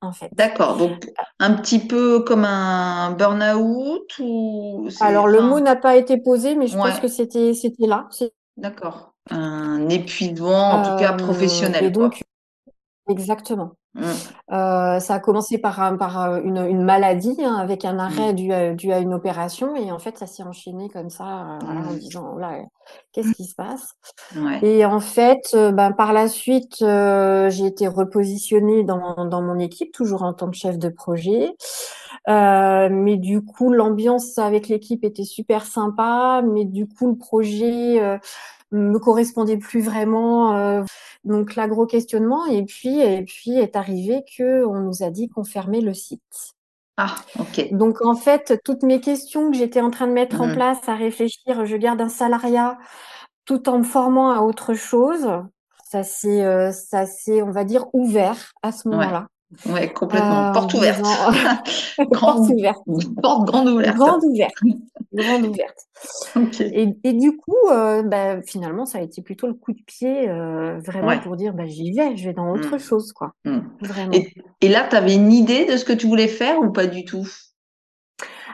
en 0.00 0.12
fait. 0.12 0.30
D'accord, 0.32 0.76
donc 0.76 1.06
un 1.38 1.54
petit 1.54 1.78
peu 1.78 2.20
comme 2.20 2.44
un 2.44 3.12
burn-out 3.12 4.18
ou 4.20 4.88
Alors 5.00 5.28
le 5.28 5.42
mot 5.42 5.60
n'a 5.60 5.76
pas 5.76 5.96
été 5.96 6.18
posé, 6.18 6.54
mais 6.54 6.66
je 6.66 6.76
pense 6.76 7.00
que 7.00 7.08
c'était 7.08 7.54
c'était 7.54 7.86
là, 7.86 8.08
d'accord. 8.56 9.14
Un 9.30 9.88
épuisement, 9.88 10.70
en 10.70 10.82
tout 10.82 11.02
cas 11.02 11.14
et 11.14 11.16
professionnel, 11.16 11.92
donc. 11.92 12.22
Exactement. 13.10 13.72
Mmh. 13.94 14.02
Euh, 14.52 15.00
ça 15.00 15.14
a 15.14 15.18
commencé 15.18 15.58
par, 15.58 15.96
par 15.98 16.36
une, 16.36 16.58
une, 16.58 16.84
maladie, 16.84 17.36
hein, 17.40 17.56
avec 17.56 17.84
un 17.84 17.98
arrêt 17.98 18.32
mmh. 18.32 18.36
dû, 18.36 18.52
à, 18.52 18.74
dû, 18.74 18.92
à, 18.92 19.00
une 19.00 19.12
opération, 19.12 19.74
et 19.74 19.90
en 19.90 19.98
fait, 19.98 20.16
ça 20.16 20.26
s'est 20.26 20.44
enchaîné 20.44 20.88
comme 20.90 21.10
ça, 21.10 21.24
euh, 21.24 21.58
voilà, 21.64 21.80
en 21.80 21.92
mmh. 21.92 21.98
disant, 21.98 22.36
là, 22.36 22.58
qu'est-ce 23.12 23.32
qui 23.32 23.44
se 23.44 23.56
passe? 23.56 23.94
Ouais. 24.36 24.64
Et 24.64 24.84
en 24.84 25.00
fait, 25.00 25.40
euh, 25.54 25.72
ben, 25.72 25.90
par 25.90 26.12
la 26.12 26.28
suite, 26.28 26.76
j'ai 26.78 27.66
été 27.66 27.88
repositionnée 27.88 28.84
dans, 28.84 29.24
dans, 29.24 29.42
mon 29.42 29.58
équipe, 29.58 29.92
toujours 29.92 30.22
en 30.22 30.34
tant 30.34 30.50
que 30.50 30.56
chef 30.56 30.78
de 30.78 30.88
projet. 30.88 31.50
Mais 32.28 33.16
du 33.16 33.44
coup, 33.44 33.72
l'ambiance 33.72 34.38
avec 34.38 34.68
l'équipe 34.68 35.04
était 35.04 35.24
super 35.24 35.64
sympa, 35.64 36.42
mais 36.46 36.64
du 36.64 36.86
coup, 36.86 37.08
le 37.08 37.16
projet 37.16 38.20
me 38.72 38.98
correspondait 38.98 39.56
plus 39.56 39.80
vraiment. 39.80 40.56
Euh, 40.56 40.82
donc 41.24 41.56
là, 41.56 41.68
gros 41.68 41.86
questionnement. 41.86 42.46
Et 42.46 42.64
puis, 42.64 43.00
et 43.00 43.22
puis 43.24 43.52
est 43.58 43.76
arrivé 43.76 44.22
que 44.36 44.64
on 44.64 44.80
nous 44.80 45.02
a 45.02 45.10
dit 45.10 45.28
qu'on 45.28 45.44
fermait 45.44 45.80
le 45.80 45.94
site. 45.94 46.54
Ah, 46.96 47.14
ok. 47.38 47.72
Donc 47.72 48.04
en 48.04 48.14
fait, 48.14 48.60
toutes 48.64 48.82
mes 48.82 49.00
questions 49.00 49.50
que 49.50 49.56
j'étais 49.56 49.80
en 49.80 49.90
train 49.90 50.06
de 50.06 50.12
mettre 50.12 50.40
en 50.40 50.48
mmh. 50.48 50.54
place, 50.54 50.88
à 50.88 50.94
réfléchir, 50.94 51.64
je 51.64 51.76
garde 51.76 52.00
un 52.00 52.08
salariat 52.08 52.78
tout 53.46 53.68
en 53.68 53.78
me 53.78 53.84
formant 53.84 54.30
à 54.30 54.40
autre 54.40 54.74
chose. 54.74 55.26
Ça 55.84 56.02
s'est, 56.02 56.44
euh, 56.44 56.72
ça 56.72 57.06
s'est, 57.06 57.42
on 57.42 57.50
va 57.50 57.64
dire, 57.64 57.86
ouvert 57.92 58.52
à 58.62 58.70
ce 58.70 58.88
moment-là. 58.88 59.26
Ouais, 59.66 59.92
complètement. 59.92 60.48
Euh, 60.48 60.52
porte 60.52 60.74
ouverte. 60.74 61.04
porte 62.12 62.50
ouverte. 62.50 62.82
Porte 63.20 63.46
grande 63.46 63.68
ouverte. 63.68 63.96
Grande 63.96 64.24
ouverte. 64.24 64.54
grande 65.12 65.46
ouverte. 65.46 65.88
Et, 66.60 66.94
et, 67.02 67.12
du 67.12 67.36
coup, 67.36 67.56
euh, 67.70 68.02
bah, 68.02 68.40
finalement, 68.42 68.86
ça 68.86 68.98
a 68.98 69.00
été 69.02 69.22
plutôt 69.22 69.48
le 69.48 69.54
coup 69.54 69.72
de 69.72 69.82
pied, 69.84 70.28
euh, 70.28 70.78
vraiment 70.78 71.18
pour 71.18 71.36
dire, 71.36 71.52
bah, 71.52 71.66
j'y 71.66 71.92
vais, 71.92 72.16
je 72.16 72.24
vais 72.24 72.32
dans 72.32 72.50
autre 72.52 72.76
mmh. 72.76 72.80
chose, 72.80 73.12
quoi. 73.12 73.32
Mmh. 73.44 73.58
Vraiment. 73.80 74.12
Et, 74.12 74.32
et 74.60 74.68
là, 74.68 74.86
tu 74.88 74.96
avais 74.96 75.14
une 75.14 75.32
idée 75.32 75.66
de 75.66 75.76
ce 75.76 75.84
que 75.84 75.92
tu 75.92 76.06
voulais 76.06 76.28
faire 76.28 76.60
ou 76.60 76.70
pas 76.70 76.86
du 76.86 77.04
tout? 77.04 77.26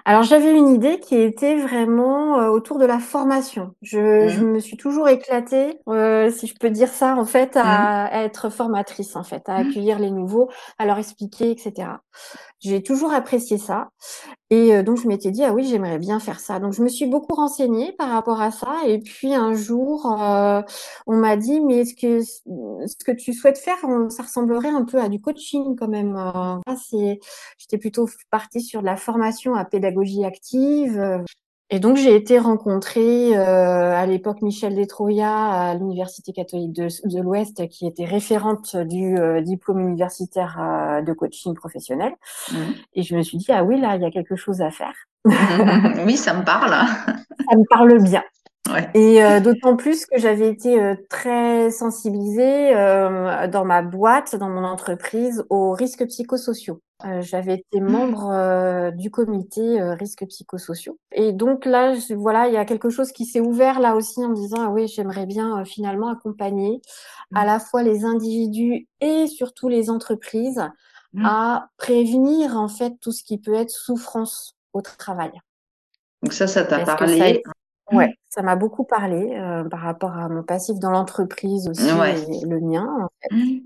Alors 0.08 0.22
j'avais 0.22 0.56
une 0.56 0.68
idée 0.68 1.00
qui 1.00 1.16
était 1.16 1.56
vraiment 1.56 2.38
euh, 2.38 2.48
autour 2.48 2.78
de 2.78 2.86
la 2.86 3.00
formation. 3.00 3.74
Je, 3.82 4.28
je, 4.28 4.40
mmh. 4.40 4.52
me 4.52 4.60
suis 4.60 4.76
toujours 4.76 5.08
éclatée, 5.08 5.80
euh, 5.88 6.30
si 6.30 6.46
je 6.46 6.54
peux 6.54 6.70
dire 6.70 6.90
ça, 6.90 7.16
en 7.16 7.24
fait, 7.24 7.56
à, 7.56 8.04
à, 8.04 8.22
être 8.22 8.48
formatrice, 8.48 9.16
en 9.16 9.24
fait, 9.24 9.42
à 9.48 9.56
accueillir 9.56 9.98
les 9.98 10.12
nouveaux, 10.12 10.48
à 10.78 10.86
leur 10.86 10.98
expliquer, 10.98 11.50
etc. 11.50 11.88
J'ai 12.60 12.84
toujours 12.84 13.12
apprécié 13.12 13.58
ça. 13.58 13.88
Et 14.50 14.74
euh, 14.74 14.82
donc, 14.84 14.98
je 14.98 15.08
m'étais 15.08 15.32
dit, 15.32 15.42
ah 15.42 15.52
oui, 15.52 15.66
j'aimerais 15.66 15.98
bien 15.98 16.20
faire 16.20 16.38
ça. 16.38 16.60
Donc, 16.60 16.72
je 16.72 16.82
me 16.82 16.88
suis 16.88 17.06
beaucoup 17.06 17.34
renseignée 17.34 17.92
par 17.92 18.10
rapport 18.10 18.40
à 18.40 18.52
ça. 18.52 18.76
Et 18.86 18.98
puis, 19.00 19.34
un 19.34 19.54
jour, 19.54 20.06
euh, 20.22 20.62
on 21.06 21.16
m'a 21.16 21.36
dit, 21.36 21.60
mais 21.60 21.78
est-ce 21.78 21.94
que 21.94 22.22
ce 22.22 23.04
que 23.04 23.12
tu 23.12 23.32
souhaites 23.32 23.58
faire, 23.58 23.78
ça 24.08 24.22
ressemblerait 24.22 24.68
un 24.68 24.84
peu 24.84 25.00
à 25.00 25.08
du 25.08 25.20
coaching 25.20 25.74
quand 25.76 25.88
même. 25.88 26.16
Euh, 26.16 27.18
J'étais 27.58 27.78
plutôt 27.78 28.08
partie 28.30 28.60
sur 28.62 28.80
de 28.82 28.86
la 28.86 28.96
formation 28.96 29.54
à 29.54 29.64
pédagogie 29.64 30.24
active. 30.24 31.24
Et 31.68 31.80
donc 31.80 31.96
j'ai 31.96 32.14
été 32.14 32.38
rencontrer 32.38 33.36
euh, 33.36 33.92
à 33.92 34.06
l'époque 34.06 34.40
Michel 34.40 34.76
Détroya 34.76 35.32
à 35.32 35.74
l'Université 35.74 36.32
catholique 36.32 36.72
de, 36.72 36.86
de 37.04 37.20
l'Ouest, 37.20 37.68
qui 37.68 37.88
était 37.88 38.04
référente 38.04 38.76
du 38.76 39.18
euh, 39.18 39.40
diplôme 39.40 39.80
universitaire 39.80 40.58
euh, 40.60 41.02
de 41.02 41.12
coaching 41.12 41.54
professionnel. 41.54 42.12
Mmh. 42.52 42.56
Et 42.94 43.02
je 43.02 43.16
me 43.16 43.22
suis 43.22 43.38
dit 43.38 43.46
ah 43.50 43.64
oui 43.64 43.80
là 43.80 43.96
il 43.96 44.02
y 44.02 44.04
a 44.04 44.12
quelque 44.12 44.36
chose 44.36 44.60
à 44.60 44.70
faire. 44.70 44.94
oui 46.04 46.16
ça 46.16 46.34
me 46.34 46.44
parle. 46.44 46.70
ça 47.50 47.56
me 47.56 47.68
parle 47.68 48.00
bien. 48.00 48.22
Ouais. 48.68 48.90
Et 48.94 49.22
euh, 49.22 49.40
d'autant 49.40 49.76
plus 49.76 50.06
que 50.06 50.18
j'avais 50.18 50.48
été 50.48 50.80
euh, 50.80 50.94
très 51.08 51.70
sensibilisée 51.70 52.74
euh, 52.74 53.46
dans 53.48 53.64
ma 53.64 53.82
boîte, 53.82 54.36
dans 54.36 54.48
mon 54.48 54.64
entreprise, 54.64 55.44
aux 55.50 55.72
risques 55.72 56.06
psychosociaux. 56.06 56.80
j'avais 57.20 57.54
été 57.54 57.80
mmh. 57.80 57.88
membre 57.88 58.92
du 58.92 59.10
comité 59.10 59.80
risques 59.94 60.26
psychosociaux. 60.26 60.98
Et 61.12 61.32
donc 61.32 61.64
là, 61.64 61.94
je, 61.94 62.14
voilà, 62.14 62.48
il 62.48 62.54
y 62.54 62.56
a 62.56 62.64
quelque 62.64 62.90
chose 62.90 63.12
qui 63.12 63.24
s'est 63.24 63.40
ouvert 63.40 63.80
là 63.80 63.94
aussi 63.94 64.24
en 64.24 64.30
me 64.30 64.34
disant 64.34 64.58
ah 64.60 64.70
oui, 64.70 64.88
j'aimerais 64.88 65.26
bien 65.26 65.64
finalement 65.64 66.08
accompagner 66.08 66.80
à 67.34 67.42
mmh. 67.42 67.46
la 67.46 67.58
fois 67.60 67.82
les 67.82 68.04
individus 68.04 68.88
et 69.00 69.26
surtout 69.26 69.68
les 69.68 69.90
entreprises 69.90 70.64
mmh. 71.12 71.26
à 71.26 71.68
prévenir 71.76 72.56
en 72.56 72.68
fait 72.68 72.94
tout 73.00 73.12
ce 73.12 73.22
qui 73.22 73.38
peut 73.38 73.54
être 73.54 73.70
souffrance 73.70 74.56
au 74.72 74.80
travail. 74.80 75.32
Donc 76.22 76.32
ça, 76.32 76.46
ça 76.46 76.64
t'a 76.64 76.84
parlé. 76.84 77.42
Ouais, 77.92 78.12
ça 78.28 78.42
m'a 78.42 78.56
beaucoup 78.56 78.84
parlé 78.84 79.36
euh, 79.36 79.64
par 79.64 79.80
rapport 79.80 80.16
à 80.16 80.28
mon 80.28 80.42
passif 80.42 80.78
dans 80.78 80.90
l'entreprise 80.90 81.68
aussi 81.68 81.88
et 81.88 82.44
le 82.44 82.60
mien 82.60 82.88
en 83.00 83.08
fait. 83.22 83.36
Mmh. 83.36 83.60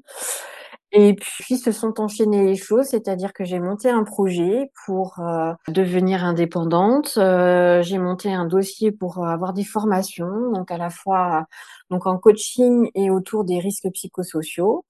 Et 0.93 1.15
puis 1.15 1.57
se 1.57 1.71
sont 1.71 2.01
enchaînées 2.01 2.45
les 2.47 2.57
choses, 2.57 2.87
c'est-à-dire 2.87 3.33
que 3.33 3.45
j'ai 3.45 3.61
monté 3.61 3.89
un 3.89 4.03
projet 4.03 4.73
pour 4.85 5.21
euh, 5.21 5.53
devenir 5.69 6.25
indépendante. 6.25 7.15
Euh, 7.17 7.81
j'ai 7.83 7.99
monté 7.99 8.33
un 8.33 8.45
dossier 8.45 8.91
pour 8.91 9.25
avoir 9.25 9.53
des 9.53 9.63
formations, 9.63 10.51
donc 10.53 10.73
à 10.73 10.79
la 10.79 10.91
fois 10.91 11.47
donc 11.91 12.07
en 12.07 12.19
coaching 12.19 12.91
et 12.97 13.09
autour 13.09 13.45
des 13.45 13.61
risques 13.61 13.89
psychosociaux. 13.93 14.85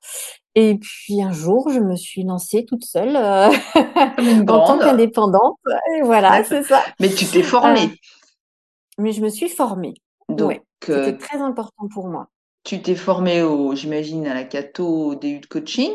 Et 0.55 0.79
puis 0.79 1.23
un 1.23 1.33
jour, 1.33 1.69
je 1.71 1.81
me 1.81 1.97
suis 1.97 2.25
lancée 2.25 2.65
toute 2.67 2.85
seule 2.85 3.17
en 3.77 4.45
tant 4.45 4.79
qu'indépendante. 4.79 5.59
Et 5.95 6.01
voilà, 6.01 6.43
c'est 6.45 6.63
ça. 6.63 6.83
Mais 6.99 7.11
tu 7.11 7.27
t'es 7.27 7.43
formée 7.43 7.91
mais 8.99 9.13
je 9.13 9.23
me 9.23 9.29
suis 9.29 9.49
formée. 9.49 9.95
Donc, 10.29 10.61
euh, 10.89 11.05
c'était 11.05 11.19
très 11.19 11.39
important 11.39 11.89
pour 11.93 12.09
moi. 12.09 12.29
Tu 12.65 12.83
t'es 12.83 12.95
formée, 12.95 13.43
au, 13.43 13.75
j'imagine, 13.75 14.27
à 14.27 14.35
la 14.35 14.45
Cato, 14.45 14.87
au 14.87 15.15
DU 15.15 15.41
de 15.41 15.47
coaching? 15.47 15.95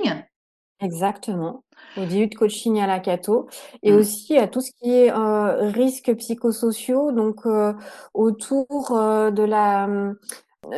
Exactement, 0.82 1.64
au 1.98 2.06
DU 2.06 2.28
de 2.28 2.36
coaching 2.36 2.80
à 2.80 2.88
la 2.88 3.00
Cato, 3.00 3.48
et 3.82 3.92
mmh. 3.92 3.96
aussi 3.96 4.38
à 4.38 4.48
tout 4.48 4.62
ce 4.62 4.72
qui 4.72 4.92
est 4.92 5.12
euh, 5.12 5.70
risques 5.70 6.14
psychosociaux, 6.16 7.12
donc 7.12 7.46
euh, 7.46 7.74
autour 8.14 8.92
de 8.92 9.44
la 9.44 9.88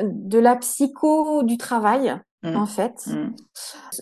de 0.03 0.37
la 0.37 0.55
psycho 0.57 1.43
du 1.43 1.57
travail, 1.57 2.19
Mmh. 2.43 2.55
en 2.55 2.65
fait. 2.65 3.07
Mmh. 3.07 3.35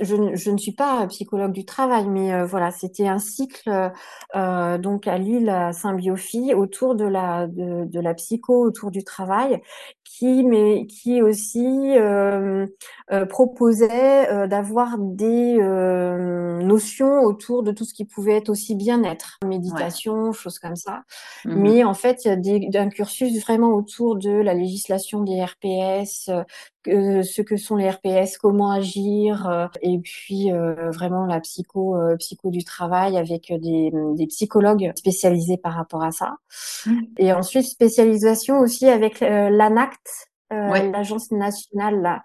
Je, 0.01 0.35
je, 0.35 0.51
ne 0.51 0.57
suis 0.57 0.73
pas 0.73 1.05
psychologue 1.07 1.51
du 1.51 1.65
travail, 1.65 2.07
mais 2.07 2.33
euh, 2.33 2.45
voilà, 2.45 2.71
c'était 2.71 3.07
un 3.07 3.19
cycle 3.19 3.91
euh, 4.35 4.77
donc 4.77 5.07
à 5.07 5.17
Lille, 5.17 5.49
à 5.49 5.73
Saint-Biophie, 5.73 6.53
autour 6.53 6.95
de 6.95 7.05
la 7.05 7.47
de, 7.47 7.85
de, 7.85 7.99
la 7.99 8.13
psycho, 8.13 8.65
autour 8.65 8.91
du 8.91 9.03
travail, 9.03 9.61
qui 10.03 10.43
mais 10.43 10.85
qui 10.87 11.21
aussi 11.21 11.97
euh, 11.97 12.65
euh 13.11 13.25
proposait 13.25 14.47
d'avoir 14.47 14.97
des 14.97 15.57
notions 16.63 17.21
autour 17.21 17.63
de 17.63 17.71
tout 17.71 17.85
ce 17.85 17.93
qui 17.93 18.05
pouvait 18.05 18.37
être 18.37 18.49
aussi 18.49 18.75
bien-être, 18.75 19.37
méditation, 19.45 20.25
ouais. 20.25 20.33
choses 20.33 20.59
comme 20.59 20.75
ça. 20.75 21.03
Mmh. 21.45 21.55
Mais 21.55 21.83
en 21.83 21.93
fait, 21.93 22.25
il 22.25 22.73
y 22.73 22.77
a 22.77 22.81
un 22.81 22.89
cursus 22.89 23.39
vraiment 23.41 23.73
autour 23.73 24.17
de 24.17 24.31
la 24.31 24.53
législation 24.53 25.21
des 25.21 25.43
RPS, 25.43 26.29
ce 26.85 27.41
que 27.41 27.57
sont 27.57 27.75
les 27.75 27.89
RPS, 27.89 28.37
comment 28.37 28.71
agir, 28.71 29.44
euh, 29.49 29.67
et 29.81 29.99
puis 29.99 30.51
euh, 30.51 30.91
vraiment 30.91 31.25
la 31.25 31.39
psycho, 31.39 31.95
euh, 31.97 32.15
psycho 32.17 32.49
du 32.49 32.63
travail 32.63 33.17
avec 33.17 33.53
des, 33.53 33.91
des, 34.15 34.27
psychologues 34.27 34.91
spécialisés 34.95 35.57
par 35.57 35.73
rapport 35.73 36.03
à 36.03 36.11
ça. 36.11 36.37
Mmh. 36.85 37.01
Et 37.17 37.33
ensuite 37.33 37.65
spécialisation 37.65 38.59
aussi 38.59 38.87
avec 38.87 39.19
l'ANACT, 39.19 40.29
ouais. 40.51 40.91
l'agence 40.91 41.31
nationale 41.31 42.01
là, 42.01 42.23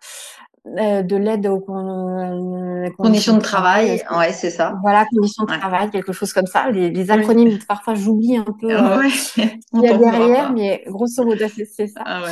euh, 0.78 1.02
de 1.02 1.16
l'aide 1.16 1.46
aux 1.46 1.58
conditions, 1.60 2.94
conditions 2.96 3.36
de 3.36 3.42
travail. 3.42 4.02
ouais, 4.16 4.32
c'est 4.32 4.50
ça. 4.50 4.78
Voilà, 4.82 5.04
conditions 5.06 5.44
de 5.44 5.50
ouais. 5.50 5.58
travail, 5.58 5.90
quelque 5.90 6.12
chose 6.12 6.32
comme 6.32 6.46
ça. 6.46 6.70
Les, 6.70 6.90
les 6.90 7.10
acronymes, 7.10 7.48
oui. 7.48 7.58
parfois, 7.66 7.94
j'oublie 7.94 8.36
un 8.36 8.44
peu 8.44 8.70
euh, 8.70 8.98
ouais. 8.98 9.08
il 9.36 9.82
y 9.82 9.88
a 9.88 9.98
derrière, 9.98 10.52
mais 10.52 10.84
grosso 10.86 11.24
modo, 11.24 11.44
c'est 11.48 11.86
ça. 11.88 12.02
Ah 12.04 12.22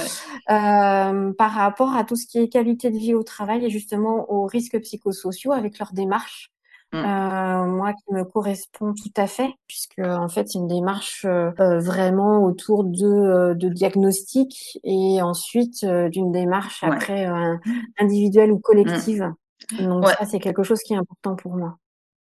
euh, 0.50 1.32
par 1.32 1.50
rapport 1.50 1.96
à 1.96 2.04
tout 2.04 2.16
ce 2.16 2.26
qui 2.26 2.38
est 2.38 2.48
qualité 2.48 2.90
de 2.90 2.98
vie 2.98 3.14
au 3.14 3.22
travail 3.22 3.64
et 3.64 3.70
justement 3.70 4.30
aux 4.30 4.46
risques 4.46 4.78
psychosociaux 4.80 5.52
avec 5.52 5.78
leur 5.78 5.92
démarche 5.92 6.52
Mmh. 6.90 6.96
Euh, 6.96 7.64
moi 7.66 7.92
qui 7.92 8.14
me 8.14 8.24
correspond 8.24 8.94
tout 8.94 9.12
à 9.18 9.26
fait, 9.26 9.50
puisque 9.66 9.98
en 9.98 10.28
fait 10.28 10.48
c'est 10.48 10.58
une 10.58 10.68
démarche 10.68 11.26
euh, 11.26 11.50
vraiment 11.80 12.42
autour 12.44 12.82
de, 12.82 13.04
euh, 13.04 13.54
de 13.54 13.68
diagnostic 13.68 14.78
et 14.84 15.20
ensuite 15.20 15.84
euh, 15.84 16.08
d'une 16.08 16.32
démarche 16.32 16.82
ouais. 16.82 16.88
après 16.90 17.26
euh, 17.26 17.56
individuelle 17.98 18.52
ou 18.52 18.56
mmh. 18.56 18.62
collective. 18.62 19.32
Mmh. 19.72 19.86
Donc 19.86 20.06
ouais. 20.06 20.14
ça 20.18 20.24
c'est 20.24 20.38
quelque 20.38 20.62
chose 20.62 20.80
qui 20.80 20.94
est 20.94 20.96
important 20.96 21.36
pour 21.36 21.56
moi. 21.56 21.76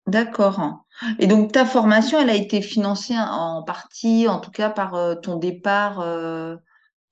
D'accord. 0.07 0.61
Et 1.19 1.27
donc 1.27 1.53
ta 1.53 1.67
formation, 1.67 2.19
elle 2.19 2.31
a 2.31 2.35
été 2.35 2.63
financée 2.63 3.17
en 3.19 3.63
partie, 3.63 4.27
en 4.27 4.41
tout 4.41 4.53
cas 4.53 4.71
par 4.71 5.21
ton 5.21 5.37
départ. 5.37 6.03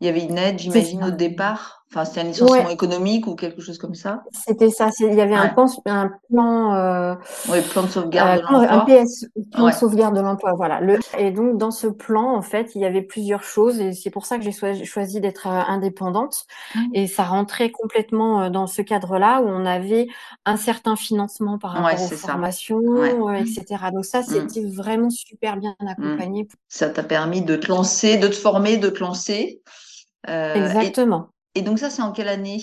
Il 0.00 0.06
y 0.06 0.08
avait 0.08 0.24
une 0.24 0.38
aide, 0.38 0.58
j'imagine, 0.58 1.04
au 1.04 1.10
départ? 1.10 1.83
Enfin, 1.94 2.04
c'était 2.04 2.20
un 2.22 2.24
licenciement 2.24 2.70
économique 2.70 3.28
ou 3.28 3.36
quelque 3.36 3.62
chose 3.62 3.78
comme 3.78 3.94
ça? 3.94 4.24
C'était 4.32 4.70
ça. 4.70 4.90
Il 4.98 5.14
y 5.14 5.20
avait 5.20 5.36
un 5.36 5.50
plan, 5.50 5.66
un 5.86 6.10
plan, 6.28 6.74
euh, 6.74 7.14
oui, 7.48 7.60
plan 7.70 7.84
de 7.84 7.88
sauvegarde 7.88 8.40
de 8.40 8.42
l'emploi. 8.42 8.68
Un 8.68 8.80
PS, 8.80 9.26
plan 9.52 9.66
de 9.68 9.72
sauvegarde 9.72 10.16
de 10.16 10.20
l'emploi, 10.20 10.54
voilà. 10.54 10.80
Le, 10.80 10.98
et 11.18 11.30
donc, 11.30 11.56
dans 11.56 11.70
ce 11.70 11.86
plan, 11.86 12.34
en 12.34 12.42
fait, 12.42 12.72
il 12.74 12.80
y 12.80 12.84
avait 12.84 13.02
plusieurs 13.02 13.44
choses 13.44 13.78
et 13.78 13.92
c'est 13.92 14.10
pour 14.10 14.26
ça 14.26 14.38
que 14.38 14.42
j'ai 14.42 14.84
choisi 14.84 15.20
d'être 15.20 15.46
euh, 15.46 15.60
indépendante. 15.68 16.46
Mmh. 16.74 16.80
Et 16.94 17.06
ça 17.06 17.22
rentrait 17.22 17.70
complètement 17.70 18.42
euh, 18.42 18.50
dans 18.50 18.66
ce 18.66 18.82
cadre-là 18.82 19.40
où 19.40 19.46
on 19.46 19.64
avait 19.64 20.08
un 20.46 20.56
certain 20.56 20.96
financement 20.96 21.58
par 21.58 21.74
rapport 21.74 22.02
aux 22.02 22.16
formations, 22.16 22.82
euh, 22.96 23.34
etc. 23.34 23.66
Donc 23.92 24.04
ça, 24.04 24.22
mmh. 24.22 24.48
c'était 24.48 24.66
vraiment 24.66 25.10
super 25.10 25.58
bien 25.58 25.76
mmh. 25.78 25.86
accompagné. 25.86 26.48
Ça 26.66 26.90
t'a 26.90 27.04
permis 27.04 27.42
de 27.42 27.54
te 27.54 27.68
lancer, 27.68 28.16
de 28.16 28.26
te 28.26 28.34
former, 28.34 28.78
de 28.78 28.88
te 28.88 28.98
lancer. 28.98 29.62
Exactement. 30.26 31.28
Et 31.54 31.62
donc 31.62 31.78
ça, 31.78 31.90
c'est 31.90 32.02
en 32.02 32.12
quelle 32.12 32.28
année? 32.28 32.60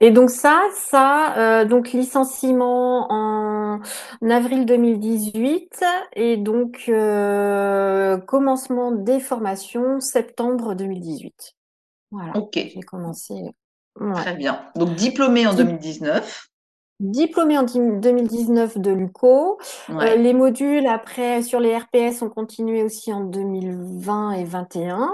Et 0.00 0.10
donc 0.10 0.30
ça, 0.30 0.62
ça, 0.74 1.36
euh, 1.38 1.64
donc 1.64 1.92
licenciement 1.92 3.06
en 3.10 3.80
avril 4.28 4.66
2018 4.66 5.84
et 6.14 6.36
donc 6.36 6.84
euh, 6.88 8.18
commencement 8.18 8.92
des 8.92 9.20
formations 9.20 10.00
septembre 10.00 10.74
2018. 10.74 11.54
Voilà. 12.10 12.36
Ok. 12.36 12.52
J'ai 12.54 12.80
commencé. 12.80 13.34
Très 14.14 14.34
bien. 14.34 14.66
Donc 14.76 14.94
diplômé 14.96 15.46
en 15.46 15.54
2019 15.54 16.48
diplômée 17.00 17.58
en 17.58 17.64
2019 17.64 18.78
de 18.78 18.90
l'UCO. 18.90 19.58
Euh, 19.90 20.16
les 20.16 20.32
modules 20.32 20.86
après 20.86 21.42
sur 21.42 21.60
les 21.60 21.76
RPS 21.76 22.22
ont 22.22 22.28
continué 22.28 22.82
aussi 22.82 23.12
en 23.12 23.24
2020 23.24 24.32
et 24.32 24.44
2021. 24.44 25.10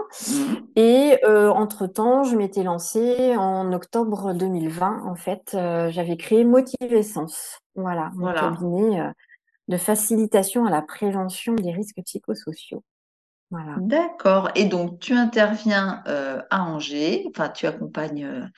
Et 0.76 1.12
mmh. 1.12 1.26
euh, 1.26 1.50
entre-temps, 1.50 2.24
je 2.24 2.36
m'étais 2.36 2.62
lancée 2.62 3.34
en 3.36 3.72
octobre 3.72 4.34
2020. 4.34 5.04
En 5.06 5.14
fait, 5.14 5.52
euh, 5.54 5.90
j'avais 5.90 6.16
créé 6.16 6.44
Motivessence. 6.44 7.58
Voilà, 7.74 8.10
mon 8.14 8.32
cabinet 8.32 9.12
de 9.68 9.76
facilitation 9.76 10.66
à 10.66 10.70
la 10.70 10.82
prévention 10.82 11.54
des 11.54 11.70
risques 11.70 12.00
psychosociaux. 12.04 12.82
Voilà. 13.50 13.76
D'accord. 13.78 14.50
Et 14.54 14.64
donc, 14.64 14.98
tu 14.98 15.14
interviens 15.14 16.02
à 16.04 16.62
Angers, 16.62 17.24
enfin, 17.30 17.48
tu 17.48 17.66
accompagnes 17.66 18.50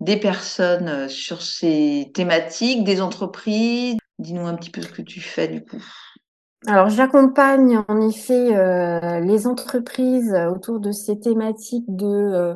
des 0.00 0.16
personnes 0.16 0.88
euh, 0.88 1.08
sur 1.08 1.42
ces 1.42 2.10
thématiques, 2.14 2.84
des 2.84 3.00
entreprises 3.00 3.96
Dis-nous 4.20 4.46
un 4.46 4.54
petit 4.54 4.70
peu 4.70 4.80
ce 4.80 4.92
que 4.92 5.02
tu 5.02 5.20
fais 5.20 5.48
du 5.48 5.64
coup. 5.64 5.82
Alors, 6.66 6.88
j'accompagne 6.88 7.82
en 7.88 8.00
effet 8.00 8.56
euh, 8.56 9.18
les 9.20 9.48
entreprises 9.48 10.32
autour 10.50 10.78
de 10.78 10.92
ces 10.92 11.18
thématiques 11.18 11.84
de, 11.88 12.06
euh, 12.06 12.54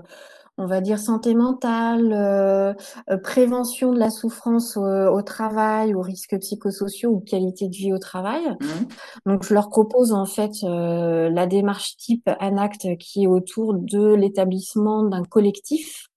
on 0.57 0.67
va 0.67 0.81
dire, 0.81 1.01
santé 1.01 1.35
mentale, 1.35 2.77
prévention 3.25 3.93
de 3.93 3.99
la 3.99 4.11
souffrance 4.11 4.77
au, 4.77 5.21
travail, 5.23 5.95
aux 5.95 6.01
risques 6.01 6.39
psychosociaux 6.39 7.11
ou 7.11 7.21
qualité 7.21 7.69
de 7.69 7.75
vie 7.75 7.93
au 7.93 7.99
travail. 7.99 8.43
Mmh. 8.61 9.31
Donc, 9.31 9.43
je 9.43 9.53
leur 9.53 9.69
propose 9.69 10.13
en 10.13 10.27
fait 10.27 10.53
la 10.63 11.47
démarche 11.47 11.97
type 11.97 12.31
ANACT 12.39 12.97
qui 12.99 13.25
est 13.25 13.29
autour 13.29 13.75
de 13.75 14.15
l'établissement 14.15 15.03
d'un 15.03 15.25
collectif 15.25 16.08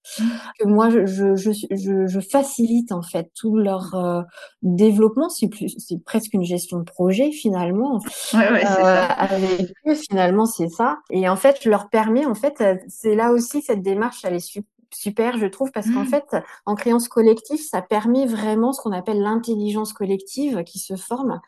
que 0.58 0.66
moi 0.66 0.90
je, 0.90 1.06
je, 1.06 1.34
je, 1.36 2.06
je, 2.06 2.20
facilite 2.20 2.92
en 2.92 3.02
fait 3.02 3.30
tout 3.34 3.56
leur 3.56 3.94
euh, 3.94 4.22
développement. 4.62 5.28
C'est 5.28 5.48
plus, 5.48 5.74
c'est 5.78 6.02
presque 6.04 6.34
une 6.34 6.44
gestion 6.44 6.78
de 6.78 6.84
projet 6.84 7.30
finalement. 7.30 8.00
Ouais, 8.34 8.50
ouais, 8.50 8.64
euh, 8.64 9.06
avec 9.08 9.72
eux, 9.86 9.94
finalement, 9.94 10.46
c'est 10.46 10.68
ça. 10.68 10.98
Et 11.10 11.28
en 11.28 11.36
fait, 11.36 11.58
je 11.62 11.70
leur 11.70 11.88
permets, 11.88 12.26
en 12.26 12.34
fait, 12.34 12.60
euh, 12.60 12.76
c'est 12.88 13.14
là 13.14 13.32
aussi 13.32 13.62
cette 13.62 13.82
démarche, 13.82 14.24
elle 14.24 14.34
est 14.34 14.40
super, 14.40 14.68
je 14.92 15.46
trouve, 15.46 15.70
parce 15.72 15.90
qu'en 15.90 16.04
mmh. 16.04 16.06
fait, 16.06 16.36
en 16.66 16.74
créant 16.74 16.98
ce 16.98 17.08
collectif, 17.08 17.60
ça 17.68 17.82
permet 17.82 18.26
vraiment 18.26 18.72
ce 18.72 18.80
qu'on 18.80 18.92
appelle 18.92 19.20
l'intelligence 19.20 19.92
collective 19.92 20.62
qui 20.64 20.78
se 20.78 20.96
forme 20.96 21.40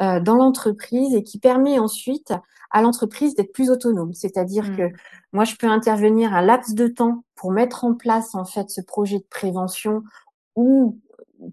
euh, 0.00 0.20
dans 0.20 0.36
l'entreprise 0.36 1.14
et 1.14 1.22
qui 1.22 1.38
permet 1.38 1.78
ensuite 1.78 2.32
à 2.70 2.82
l'entreprise 2.82 3.34
d'être 3.34 3.52
plus 3.52 3.70
autonome. 3.70 4.12
C'est-à-dire 4.12 4.70
mmh. 4.70 4.76
que 4.76 4.82
moi, 5.32 5.44
je 5.44 5.56
peux 5.56 5.68
intervenir 5.68 6.34
un 6.34 6.42
laps 6.42 6.74
de 6.74 6.88
temps 6.88 7.24
pour 7.34 7.52
mettre 7.52 7.84
en 7.84 7.94
place 7.94 8.34
en 8.34 8.44
fait 8.44 8.70
ce 8.70 8.80
projet 8.80 9.18
de 9.18 9.26
prévention 9.28 10.02
ou 10.56 10.98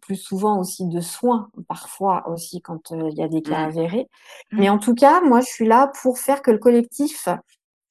plus 0.01 0.17
souvent 0.17 0.59
aussi 0.59 0.85
de 0.85 0.99
soins, 0.99 1.49
parfois 1.69 2.29
aussi 2.29 2.61
quand 2.61 2.91
euh, 2.91 3.09
il 3.09 3.17
y 3.17 3.23
a 3.23 3.29
des 3.29 3.41
cas 3.41 3.61
mmh. 3.61 3.69
avérés. 3.69 4.09
Mais 4.51 4.69
en 4.69 4.79
tout 4.79 4.93
cas, 4.93 5.21
moi, 5.21 5.39
je 5.39 5.47
suis 5.47 5.65
là 5.65 5.91
pour 6.01 6.19
faire 6.19 6.41
que 6.41 6.51
le 6.51 6.57
collectif 6.57 7.29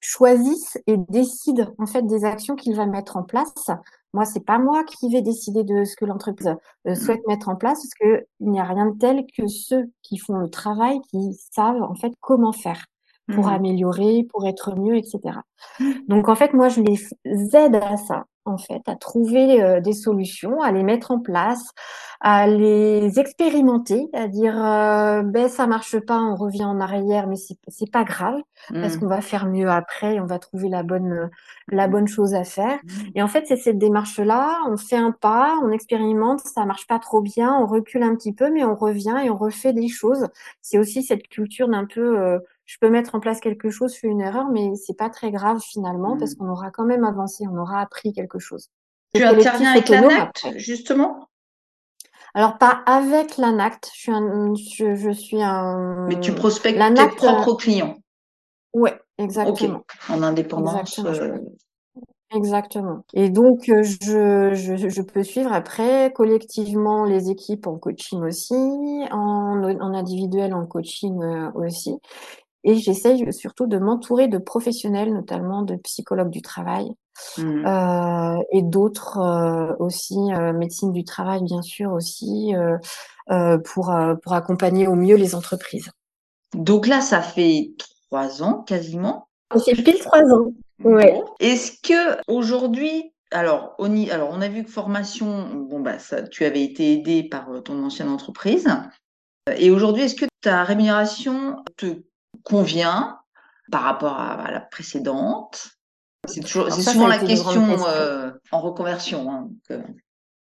choisisse 0.08 0.78
et 0.86 0.96
décide 0.96 1.75
en 1.78 1.86
fait 1.86 2.06
des 2.06 2.25
actions 2.25 2.54
qu'il 2.54 2.76
va 2.76 2.86
mettre 2.86 3.16
en 3.16 3.25
place. 3.25 3.70
Moi, 4.12 4.25
c'est 4.25 4.44
pas 4.44 4.60
moi 4.60 4.84
qui 4.84 5.10
vais 5.10 5.20
décider 5.20 5.64
de 5.64 5.82
ce 5.82 5.96
que 5.96 6.04
l'entreprise 6.04 6.54
euh, 6.86 6.92
mmh. 6.92 6.94
souhaite 6.94 7.26
mettre 7.26 7.48
en 7.48 7.56
place, 7.56 7.80
parce 7.80 7.94
que 8.00 8.25
il 8.38 8.50
n'y 8.50 8.60
a 8.60 8.64
rien 8.64 8.86
de 8.86 8.96
tel 8.98 9.26
que 9.36 9.48
ceux 9.48 9.90
qui 10.02 10.16
font 10.16 10.36
le 10.36 10.48
travail, 10.48 11.00
qui 11.10 11.34
savent 11.52 11.82
en 11.82 11.96
fait 11.96 12.12
comment 12.20 12.52
faire 12.52 12.86
pour 13.34 13.46
mmh. 13.46 13.54
améliorer, 13.54 14.26
pour 14.30 14.47
être 14.47 14.76
mieux, 14.76 14.97
etc. 14.97 15.40
Mmh. 15.80 15.92
Donc 16.06 16.28
en 16.28 16.36
fait, 16.36 16.54
moi, 16.54 16.69
je 16.69 16.82
les 16.82 17.56
aide 17.56 17.75
à 17.75 17.97
ça 17.97 18.26
en 18.47 18.59
fait, 18.59 18.82
à 18.87 18.97
trouver 18.97 19.63
euh, 19.63 19.80
des 19.80 19.93
solutions, 19.93 20.61
à 20.61 20.73
les 20.73 20.82
mettre 20.82 21.11
en 21.11 21.19
place, 21.19 21.73
à 22.21 22.47
les 22.47 23.19
expérimenter, 23.19 24.09
à 24.13 24.28
dire 24.28 24.56
euh, 24.56 25.23
ben 25.23 25.49
ça 25.49 25.67
marche 25.67 25.99
pas, 26.00 26.21
on 26.21 26.35
revient 26.35 26.65
en 26.65 26.80
arrière, 26.80 27.26
mais 27.26 27.37
c'est 27.37 27.91
pas 27.91 28.04
grave 28.04 28.41
parce 28.73 28.97
mmh. 28.97 29.00
qu'on 29.00 29.06
va 29.06 29.21
faire 29.21 29.47
mieux 29.47 29.69
après, 29.69 30.19
on 30.19 30.26
va 30.26 30.39
trouver 30.39 30.69
la 30.69 30.82
bonne 30.82 31.30
la 31.69 31.89
bonne 31.89 32.09
chose 32.09 32.35
à 32.35 32.45
faire. 32.45 32.78
Mmh. 32.85 32.91
Et 33.17 33.23
en 33.23 33.28
fait, 33.28 33.45
c'est 33.47 33.56
cette 33.56 33.78
démarche 33.78 34.19
là, 34.19 34.61
on 34.69 34.76
fait 34.76 34.97
un 34.97 35.13
pas, 35.13 35.59
on 35.63 35.71
expérimente, 35.71 36.41
ça 36.41 36.65
marche 36.65 36.87
pas 36.87 36.99
trop 36.99 37.21
bien, 37.21 37.54
on 37.54 37.67
recule 37.67 38.02
un 38.02 38.15
petit 38.15 38.32
peu, 38.32 38.50
mais 38.50 38.65
on 38.65 38.75
revient 38.75 39.17
et 39.25 39.30
on 39.30 39.37
refait 39.37 39.73
des 39.73 39.89
choses. 39.89 40.26
C'est 40.63 40.78
aussi 40.78 41.02
cette 41.02 41.28
culture 41.28 41.69
d'un 41.69 41.85
peu 41.85 42.19
euh, 42.19 42.39
je 42.66 42.76
peux 42.80 42.90
mettre 42.90 43.14
en 43.14 43.20
place 43.20 43.40
quelque 43.40 43.70
chose, 43.70 43.94
je 43.94 44.00
fais 44.00 44.08
une 44.08 44.20
erreur, 44.20 44.48
mais 44.50 44.74
c'est 44.74 44.96
pas 44.96 45.08
très 45.08 45.30
grave 45.30 45.60
finalement 45.60 46.16
parce 46.18 46.32
mmh. 46.32 46.36
qu'on 46.36 46.50
aura 46.50 46.70
quand 46.70 46.84
même 46.84 47.04
avancé, 47.04 47.44
on 47.50 47.56
aura 47.56 47.80
appris 47.80 48.12
quelque 48.12 48.38
chose. 48.38 48.70
Tu 49.14 49.22
interviens 49.22 49.70
avec 49.70 49.88
l'ANACT, 49.88 50.48
justement? 50.56 51.28
Alors 52.34 52.58
pas 52.58 52.82
avec 52.84 53.38
l'ANACT, 53.38 53.90
je 53.94 53.98
suis 53.98 54.12
un, 54.12 54.54
je, 54.54 55.12
suis 55.12 55.42
un. 55.42 56.06
Mais 56.08 56.20
tu 56.20 56.32
prospectes 56.32 56.78
tes 56.78 57.08
propres 57.16 57.54
clients. 57.54 57.96
Ouais, 58.74 59.00
exactement. 59.16 59.84
En 60.10 60.22
indépendance. 60.22 60.98
Euh, 60.98 61.38
exactement. 62.34 63.04
Et 63.14 63.30
donc 63.30 63.70
euh, 63.70 63.82
je, 63.82 64.50
je, 64.52 64.88
je, 64.88 65.02
peux 65.02 65.22
suivre 65.22 65.50
après 65.50 66.12
collectivement 66.14 67.06
les 67.06 67.30
équipes 67.30 67.66
en 67.68 67.78
coaching 67.78 68.22
aussi, 68.22 68.54
en, 68.54 69.62
en 69.62 69.94
individuel 69.94 70.52
en 70.52 70.66
coaching 70.66 71.22
euh, 71.22 71.50
aussi. 71.54 71.94
Et 72.68 72.74
j'essaye 72.74 73.32
surtout 73.32 73.68
de 73.68 73.78
m'entourer 73.78 74.26
de 74.26 74.38
professionnels, 74.38 75.14
notamment 75.14 75.62
de 75.62 75.76
psychologues 75.76 76.30
du 76.30 76.42
travail 76.42 76.90
mmh. 77.38 77.64
euh, 77.64 78.42
et 78.50 78.62
d'autres 78.62 79.18
euh, 79.18 79.72
aussi, 79.78 80.18
euh, 80.34 80.52
médecine 80.52 80.90
du 80.90 81.04
travail 81.04 81.44
bien 81.44 81.62
sûr 81.62 81.92
aussi, 81.92 82.52
pour, 83.64 83.96
pour 84.22 84.32
accompagner 84.32 84.88
au 84.88 84.96
mieux 84.96 85.14
les 85.14 85.36
entreprises. 85.36 85.90
Donc 86.54 86.88
là, 86.88 87.00
ça 87.00 87.22
fait 87.22 87.70
trois 88.08 88.42
ans 88.42 88.64
quasiment? 88.64 89.28
C'est 89.64 89.74
pile 89.74 90.00
trois 90.00 90.24
ans. 90.24 90.50
Ouais. 90.82 91.22
Est-ce 91.38 91.70
que 91.80 92.20
aujourd'hui, 92.26 93.12
alors 93.30 93.76
on, 93.78 94.08
alors 94.08 94.30
on 94.32 94.40
a 94.40 94.48
vu 94.48 94.64
que 94.64 94.70
formation, 94.70 95.48
bon 95.54 95.78
bah 95.78 96.00
ça, 96.00 96.22
tu 96.22 96.44
avais 96.44 96.64
été 96.64 96.94
aidé 96.94 97.22
par 97.22 97.48
ton 97.64 97.84
ancienne 97.84 98.08
entreprise. 98.08 98.68
Et 99.56 99.70
aujourd'hui, 99.70 100.02
est-ce 100.02 100.16
que 100.16 100.26
ta 100.40 100.64
rémunération 100.64 101.62
te 101.76 102.02
convient 102.47 103.19
par 103.71 103.82
rapport 103.82 104.19
à, 104.19 104.50
la 104.50 104.61
précédente 104.61 105.71
C'est 106.26 106.41
toujours, 106.41 106.71
c'est 106.71 106.82
souvent 106.82 107.09
la 107.09 107.19
question, 107.19 107.76
euh, 107.89 108.30
en 108.52 108.61
reconversion. 108.61 109.30
Hein, 109.30 109.49
euh. 109.73 109.82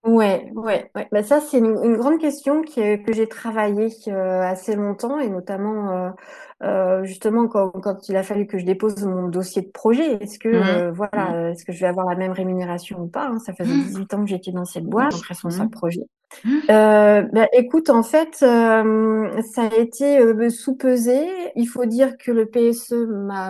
Ouais, 0.05 0.51
ouais, 0.57 0.91
ouais. 0.97 1.09
Bah 1.13 1.23
ça 1.23 1.41
c'est 1.41 1.59
une, 1.59 1.97
grande 1.97 2.19
question 2.19 2.63
qui, 2.63 2.81
que 3.05 3.13
j'ai 3.13 3.29
travaillé 3.29 3.89
euh, 4.09 4.43
assez 4.43 4.75
longtemps 4.75 5.21
et 5.21 5.29
notamment 5.29 6.13
justement 7.05 7.47
quand, 7.47 7.71
quand, 7.71 8.09
il 8.09 8.17
a 8.17 8.25
fallu 8.25 8.49
que 8.49 8.59
je 8.59 8.65
dépose 8.65 9.05
mon 9.05 9.29
dossier 9.29 9.63
de 9.63 9.71
projet. 9.71 10.15
Est-ce 10.21 10.41
que 10.41 10.49
mmh. 10.49 10.91
voilà, 10.91 11.31
mmh. 11.31 11.53
est-ce 11.53 11.65
que 11.65 11.73
je 11.73 11.81
vais 11.81 11.87
avoir 11.87 12.07
la 12.07 12.17
même 12.17 12.33
rémunération 12.33 12.99
ou 13.03 13.07
pas 13.07 13.29
hein? 13.29 13.39
Ça 13.39 13.53
faisait 13.53 13.73
18 13.73 14.01
mmh. 14.01 14.17
ans 14.17 14.25
que 14.25 14.31
j'étais 14.31 14.51
dans 14.51 14.65
cette 14.65 14.87
boîte, 14.87 15.13
donc 15.13 15.25
responsable 15.25 15.71
projet. 15.71 16.03
Euh, 16.71 17.23
bah, 17.33 17.49
écoute, 17.53 17.91
en 17.91 18.03
fait, 18.03 18.39
euh, 18.43 19.43
ça 19.43 19.63
a 19.63 19.75
été 19.77 20.19
euh, 20.19 20.51
sous-pesé. 20.51 21.27
Il 21.57 21.67
faut 21.67 21.87
dire 21.87 22.17
que 22.19 22.31
le 22.31 22.47
PSE 22.47 23.07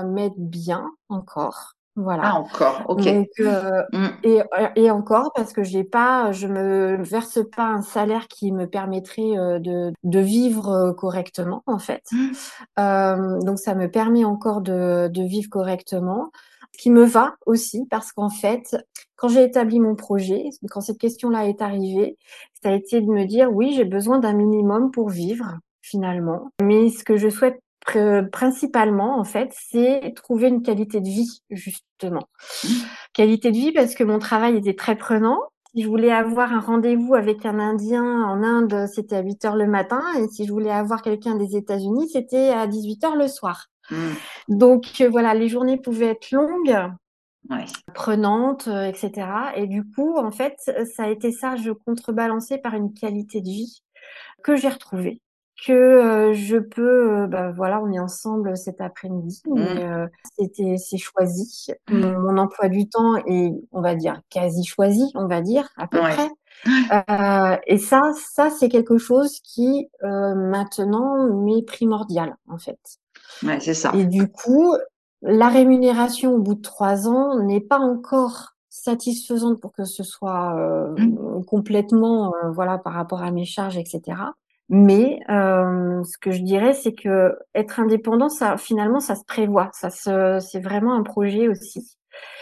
m'aide 0.07 0.37
bien 0.37 0.91
encore. 1.09 1.75
Voilà. 1.95 2.23
Ah, 2.25 2.35
encore, 2.37 2.85
ok. 2.89 3.07
Euh, 3.41 3.83
mmh. 3.93 4.07
et, 4.25 4.41
et, 4.77 4.91
encore, 4.91 5.33
parce 5.35 5.53
que 5.53 5.63
j'ai 5.63 5.85
pas, 5.85 6.33
je 6.33 6.47
me 6.47 7.03
verse 7.03 7.41
pas 7.55 7.67
un 7.67 7.83
salaire 7.83 8.29
qui 8.29 8.51
me 8.51 8.67
permettrait 8.67 9.61
de, 9.61 9.93
de 10.03 10.19
vivre 10.19 10.93
correctement, 10.93 11.63
en 11.67 11.79
fait. 11.79 12.03
Mmh. 12.13 13.45
donc, 13.45 13.59
ça 13.59 13.75
me 13.75 13.91
permet 13.91 14.25
encore 14.25 14.63
de, 14.63 15.09
de 15.09 15.23
vivre 15.23 15.51
correctement. 15.51 16.31
Ce 16.75 16.83
qui 16.83 16.91
me 16.91 17.05
va 17.05 17.37
aussi 17.47 17.87
parce 17.91 18.13
qu'en 18.13 18.31
fait, 18.31 18.77
quand 19.17 19.29
j'ai 19.29 19.45
établi 19.45 19.79
mon 19.79 19.95
projet, 19.95 20.51
quand 20.71 20.81
cette 20.81 20.99
question-là 20.99 21.47
est 21.47 21.63
arrivée, 21.63 22.17
ça 22.63 22.71
a 22.71 22.73
été 22.73 23.01
de 23.01 23.07
me 23.07 23.25
dire 23.25 23.53
oui, 23.53 23.73
j'ai 23.75 23.85
besoin 23.85 24.19
d'un 24.19 24.33
minimum 24.33 24.91
pour 24.91 25.11
vivre 25.11 25.59
finalement. 25.81 26.51
Mais 26.63 26.91
ce 26.91 27.05
que 27.05 27.17
je 27.17 27.29
souhaite 27.29 27.61
principalement, 28.31 29.19
en 29.19 29.25
fait, 29.25 29.53
c'est 29.53 30.15
trouver 30.15 30.49
une 30.49 30.63
qualité 30.63 31.01
de 31.01 31.09
vie, 31.09 31.43
justement. 31.51 32.29
Mmh. 32.65 32.69
Qualité 33.13 33.51
de 33.51 33.57
vie 33.57 33.73
parce 33.73 33.95
que 33.95 34.05
mon 34.05 34.19
travail 34.19 34.57
était 34.57 34.75
très 34.75 34.97
prenant. 34.97 35.41
Si 35.75 35.83
je 35.83 35.89
voulais 35.89 36.13
avoir 36.13 36.53
un 36.53 36.61
rendez-vous 36.61 37.15
avec 37.15 37.45
un 37.47 37.59
Indien 37.59 38.05
en 38.05 38.43
Inde, 38.43 38.87
c'était 38.93 39.17
à 39.17 39.23
8 39.23 39.45
heures 39.47 39.57
le 39.57 39.67
matin. 39.67 40.03
Et 40.19 40.29
si 40.29 40.47
je 40.47 40.53
voulais 40.53 40.71
avoir 40.71 41.03
quelqu'un 41.03 41.35
des 41.35 41.57
États-Unis, 41.57 42.11
c'était 42.11 42.51
à 42.51 42.67
18 42.67 43.05
heures 43.05 43.17
le 43.17 43.27
soir. 43.27 43.69
Mmh. 43.91 44.11
Donc, 44.49 45.01
euh, 45.01 45.09
voilà, 45.09 45.35
les 45.35 45.49
journées 45.49 45.79
pouvaient 45.79 46.11
être 46.11 46.31
longues. 46.31 46.77
prenantes, 47.95 48.69
euh, 48.69 48.85
etc. 48.85 49.27
Et 49.57 49.67
du 49.67 49.85
coup, 49.85 50.17
en 50.17 50.31
fait, 50.31 50.57
ça 50.95 51.05
a 51.05 51.09
été 51.09 51.33
ça, 51.33 51.57
je 51.57 51.73
contrebalançais 51.73 52.59
par 52.59 52.75
une 52.75 52.95
qualité 52.95 53.41
de 53.41 53.49
vie 53.49 53.83
que 54.45 54.57
j'ai 54.57 54.69
retrouvée 54.69 55.21
que 55.65 55.73
euh, 55.73 56.33
je 56.33 56.57
peux, 56.57 57.23
euh, 57.23 57.27
bah, 57.27 57.53
voilà, 57.53 57.81
on 57.81 57.93
est 57.93 57.99
ensemble 57.99 58.57
cet 58.57 58.81
après-midi, 58.81 59.43
mmh. 59.47 59.59
euh, 59.59 60.07
c'était, 60.39 60.77
c'est 60.77 60.99
choisi. 60.99 61.69
Mon, 61.89 62.37
emploi 62.39 62.69
du 62.69 62.89
temps 62.89 63.17
est, 63.27 63.53
on 63.71 63.81
va 63.81 63.95
dire, 63.95 64.21
quasi 64.31 64.65
choisi, 64.65 65.13
on 65.15 65.27
va 65.29 65.41
dire, 65.41 65.69
à 65.77 65.87
peu 65.87 66.01
près. 66.01 66.29
et 67.67 67.79
ça, 67.79 68.01
ça, 68.17 68.51
c'est 68.51 68.69
quelque 68.69 68.99
chose 68.99 69.39
qui, 69.41 69.89
maintenant, 70.03 71.29
m'est 71.33 71.63
primordial, 71.65 72.37
en 72.49 72.59
fait. 72.59 72.79
Ouais, 73.43 73.61
c'est 73.61 73.75
ça. 73.75 73.93
Et 73.95 74.05
du 74.05 74.29
coup, 74.29 74.75
la 75.23 75.49
rémunération 75.49 76.35
au 76.35 76.39
bout 76.39 76.55
de 76.55 76.63
trois 76.63 77.09
ans 77.09 77.39
n'est 77.41 77.61
pas 77.61 77.79
encore 77.79 78.51
satisfaisante 78.69 79.61
pour 79.61 79.73
que 79.73 79.85
ce 79.85 80.03
soit 80.03 80.55
mmh. 80.97 81.45
complètement, 81.47 82.33
voilà, 82.53 82.79
par 82.79 82.95
rapport 82.95 83.23
à 83.23 83.31
mes 83.31 83.45
charges, 83.45 83.77
etc. 83.77 84.17
Mais 84.75 85.21
euh, 85.29 86.03
ce 86.03 86.17
que 86.17 86.31
je 86.31 86.41
dirais, 86.41 86.73
c'est 86.73 86.95
que 86.95 87.37
être 87.55 87.79
indépendant, 87.79 88.31
ça 88.31 88.57
finalement, 88.57 89.01
ça 89.01 89.17
se 89.17 89.25
prévoit. 89.25 89.69
Ça 89.75 89.91
se, 89.91 90.39
c'est 90.41 90.61
vraiment 90.61 90.95
un 90.95 91.03
projet 91.03 91.47
aussi. 91.47 91.97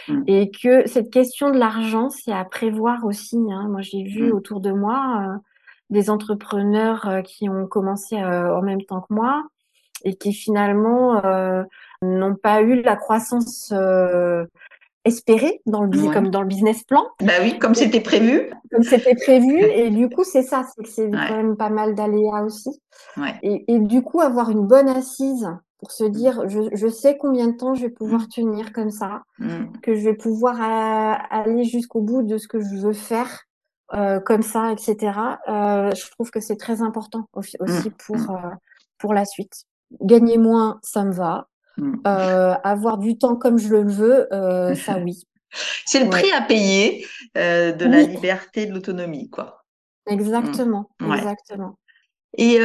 Mmh. 0.07 0.23
Et 0.27 0.51
que 0.51 0.87
cette 0.87 1.11
question 1.11 1.51
de 1.51 1.57
l'argent, 1.57 2.09
c'est 2.09 2.31
à 2.31 2.45
prévoir 2.45 3.03
aussi. 3.03 3.37
Hein. 3.51 3.67
Moi, 3.69 3.81
j'ai 3.81 4.03
vu 4.03 4.31
mmh. 4.31 4.35
autour 4.35 4.61
de 4.61 4.71
moi 4.71 5.23
euh, 5.27 5.37
des 5.89 6.09
entrepreneurs 6.09 7.05
euh, 7.07 7.21
qui 7.21 7.49
ont 7.49 7.67
commencé 7.67 8.15
euh, 8.15 8.55
en 8.55 8.61
même 8.61 8.83
temps 8.83 9.01
que 9.01 9.13
moi 9.13 9.43
et 10.03 10.15
qui 10.15 10.33
finalement 10.33 11.23
euh, 11.25 11.63
n'ont 12.01 12.35
pas 12.35 12.61
eu 12.61 12.81
la 12.81 12.95
croissance 12.95 13.73
espéré 15.03 15.61
dans 15.65 15.83
le 15.83 16.13
comme 16.13 16.29
dans 16.29 16.41
le 16.41 16.47
business 16.47 16.83
plan. 16.83 17.03
Bah 17.21 17.33
oui, 17.41 17.57
comme 17.57 17.73
c'était 17.73 18.01
prévu. 18.01 18.51
Comme 18.71 18.83
c'était 18.83 19.15
prévu. 19.15 19.59
Et 19.75 19.89
du 19.89 20.09
coup, 20.09 20.23
c'est 20.23 20.43
ça, 20.43 20.63
c'est 20.63 20.83
que 20.83 20.89
c'est 20.89 21.09
quand 21.09 21.35
même 21.35 21.57
pas 21.57 21.69
mal 21.69 21.95
d'aléas 21.95 22.43
aussi. 22.43 22.69
Ouais. 23.17 23.33
Et, 23.41 23.65
et, 23.73 23.79
du 23.79 24.03
coup, 24.03 24.21
avoir 24.21 24.51
une 24.51 24.67
bonne 24.67 24.87
assise 24.87 25.49
pour 25.79 25.91
se 25.91 26.03
dire, 26.03 26.47
je, 26.47 26.61
je 26.73 26.87
sais 26.87 27.17
combien 27.17 27.47
de 27.47 27.57
temps 27.57 27.73
je 27.73 27.81
vais 27.81 27.89
pouvoir 27.89 28.21
mm. 28.21 28.27
tenir 28.27 28.73
comme 28.73 28.91
ça, 28.91 29.23
mm. 29.39 29.79
que 29.81 29.95
je 29.95 30.01
vais 30.01 30.13
pouvoir 30.13 30.55
euh, 30.61 31.15
aller 31.31 31.63
jusqu'au 31.63 32.01
bout 32.01 32.21
de 32.21 32.37
ce 32.37 32.47
que 32.47 32.59
je 32.59 32.75
veux 32.75 32.93
faire. 32.93 33.45
Euh, 33.93 34.21
comme 34.21 34.41
ça, 34.41 34.71
etc. 34.71 34.95
Euh, 35.49 35.91
je 35.93 36.09
trouve 36.11 36.31
que 36.31 36.39
c'est 36.39 36.55
très 36.55 36.81
important 36.81 37.27
aussi, 37.33 37.57
mm. 37.59 37.91
pour 38.05 38.31
euh, 38.31 38.49
pour 38.97 39.13
la 39.13 39.25
suite. 39.25 39.65
Gagner 39.99 40.37
moins, 40.37 40.79
ça 40.83 41.03
me 41.03 41.11
va. 41.11 41.47
Mm. 41.77 41.95
Euh, 42.05 42.53
avoir 42.63 42.97
du 42.97 43.17
temps 43.17 43.35
comme 43.35 43.57
je 43.57 43.69
le 43.69 43.83
veux, 43.83 44.31
euh, 44.33 44.75
ça 44.75 44.97
oui. 44.97 45.27
C'est 45.85 46.03
le 46.03 46.09
prix 46.09 46.31
à 46.31 46.41
payer 46.41 47.05
euh, 47.37 47.71
de 47.71 47.85
la 47.85 48.01
liberté, 48.01 48.65
de 48.65 48.73
l'autonomie, 48.73 49.29
quoi. 49.29 49.65
Exactement, 50.07 50.89
mm. 50.99 51.13
exactement. 51.13 51.77
Et 52.37 52.59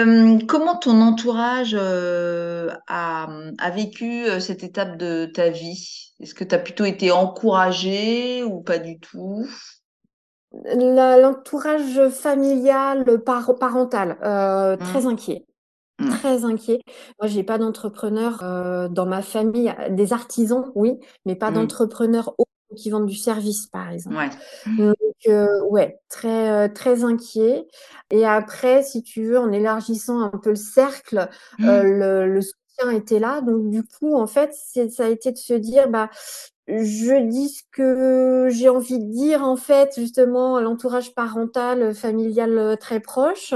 comment 0.47 0.77
ton 0.77 1.01
entourage 1.01 1.75
a, 1.75 2.69
a, 2.87 3.71
vécu 3.71 4.27
cette 4.39 4.62
étape 4.62 4.97
de 4.97 5.27
ta 5.27 5.49
vie? 5.49 6.12
Est-ce 6.21 6.35
que 6.35 6.45
tu 6.45 6.55
as 6.55 6.61
plutôt 6.61 6.85
été 6.85 7.11
encouragée 7.11 8.45
ou 8.45 8.61
pas 8.61 8.79
du 8.79 9.01
tout? 9.01 9.45
L'entourage 10.53 12.09
familial, 12.11 13.05
parental, 13.25 14.17
très 14.79 15.01
mmh. 15.01 15.07
inquiet. 15.09 15.47
Mmh. 15.99 16.11
Très 16.11 16.45
inquiet. 16.45 16.81
Moi, 17.21 17.29
j'ai 17.29 17.43
pas 17.43 17.59
d'entrepreneurs 17.59 18.43
euh, 18.43 18.89
dans 18.89 19.07
ma 19.07 19.23
famille, 19.23 19.75
des 19.91 20.13
artisans, 20.13 20.71
oui, 20.75 20.99
mais 21.25 21.37
pas 21.37 21.51
mmh. 21.51 21.55
d'entrepreneurs 21.55 22.35
qui 22.77 22.91
vendent 22.91 23.07
du 23.07 23.17
service, 23.17 23.67
par 23.69 23.91
exemple. 23.91 24.17
Ouais. 24.17 24.29
Donc, 24.77 24.97
euh, 25.29 25.63
ouais, 25.71 25.99
très 26.09 26.51
euh, 26.51 26.69
très 26.69 27.05
inquiet. 27.05 27.67
Et 28.11 28.27
après, 28.27 28.83
si 28.83 29.03
tu 29.03 29.25
veux, 29.25 29.39
en 29.39 29.53
élargissant 29.53 30.21
un 30.21 30.37
peu 30.37 30.51
le 30.51 30.57
cercle, 30.57 31.29
mmh. 31.59 31.67
le, 31.67 32.27
le 32.29 32.41
soutien 32.43 32.91
était 32.91 33.19
là. 33.19 33.41
Donc, 33.41 33.71
du 33.71 33.83
coup, 33.83 34.15
en 34.17 34.27
fait, 34.27 34.53
ça 34.53 35.05
a 35.05 35.09
été 35.09 35.33
de 35.33 35.39
se 35.39 35.55
dire, 35.55 35.89
bah, 35.89 36.11
je 36.68 37.29
dis 37.29 37.48
ce 37.48 37.62
que 37.70 38.48
j'ai 38.50 38.68
envie 38.68 38.98
de 38.98 39.11
dire 39.12 39.44
en 39.44 39.57
fait 39.57 39.94
justement 39.96 40.61
l'entourage 40.61 41.14
parental 41.14 41.94
familial 41.94 42.59
euh, 42.59 42.76
très 42.76 42.98
proche 42.98 43.55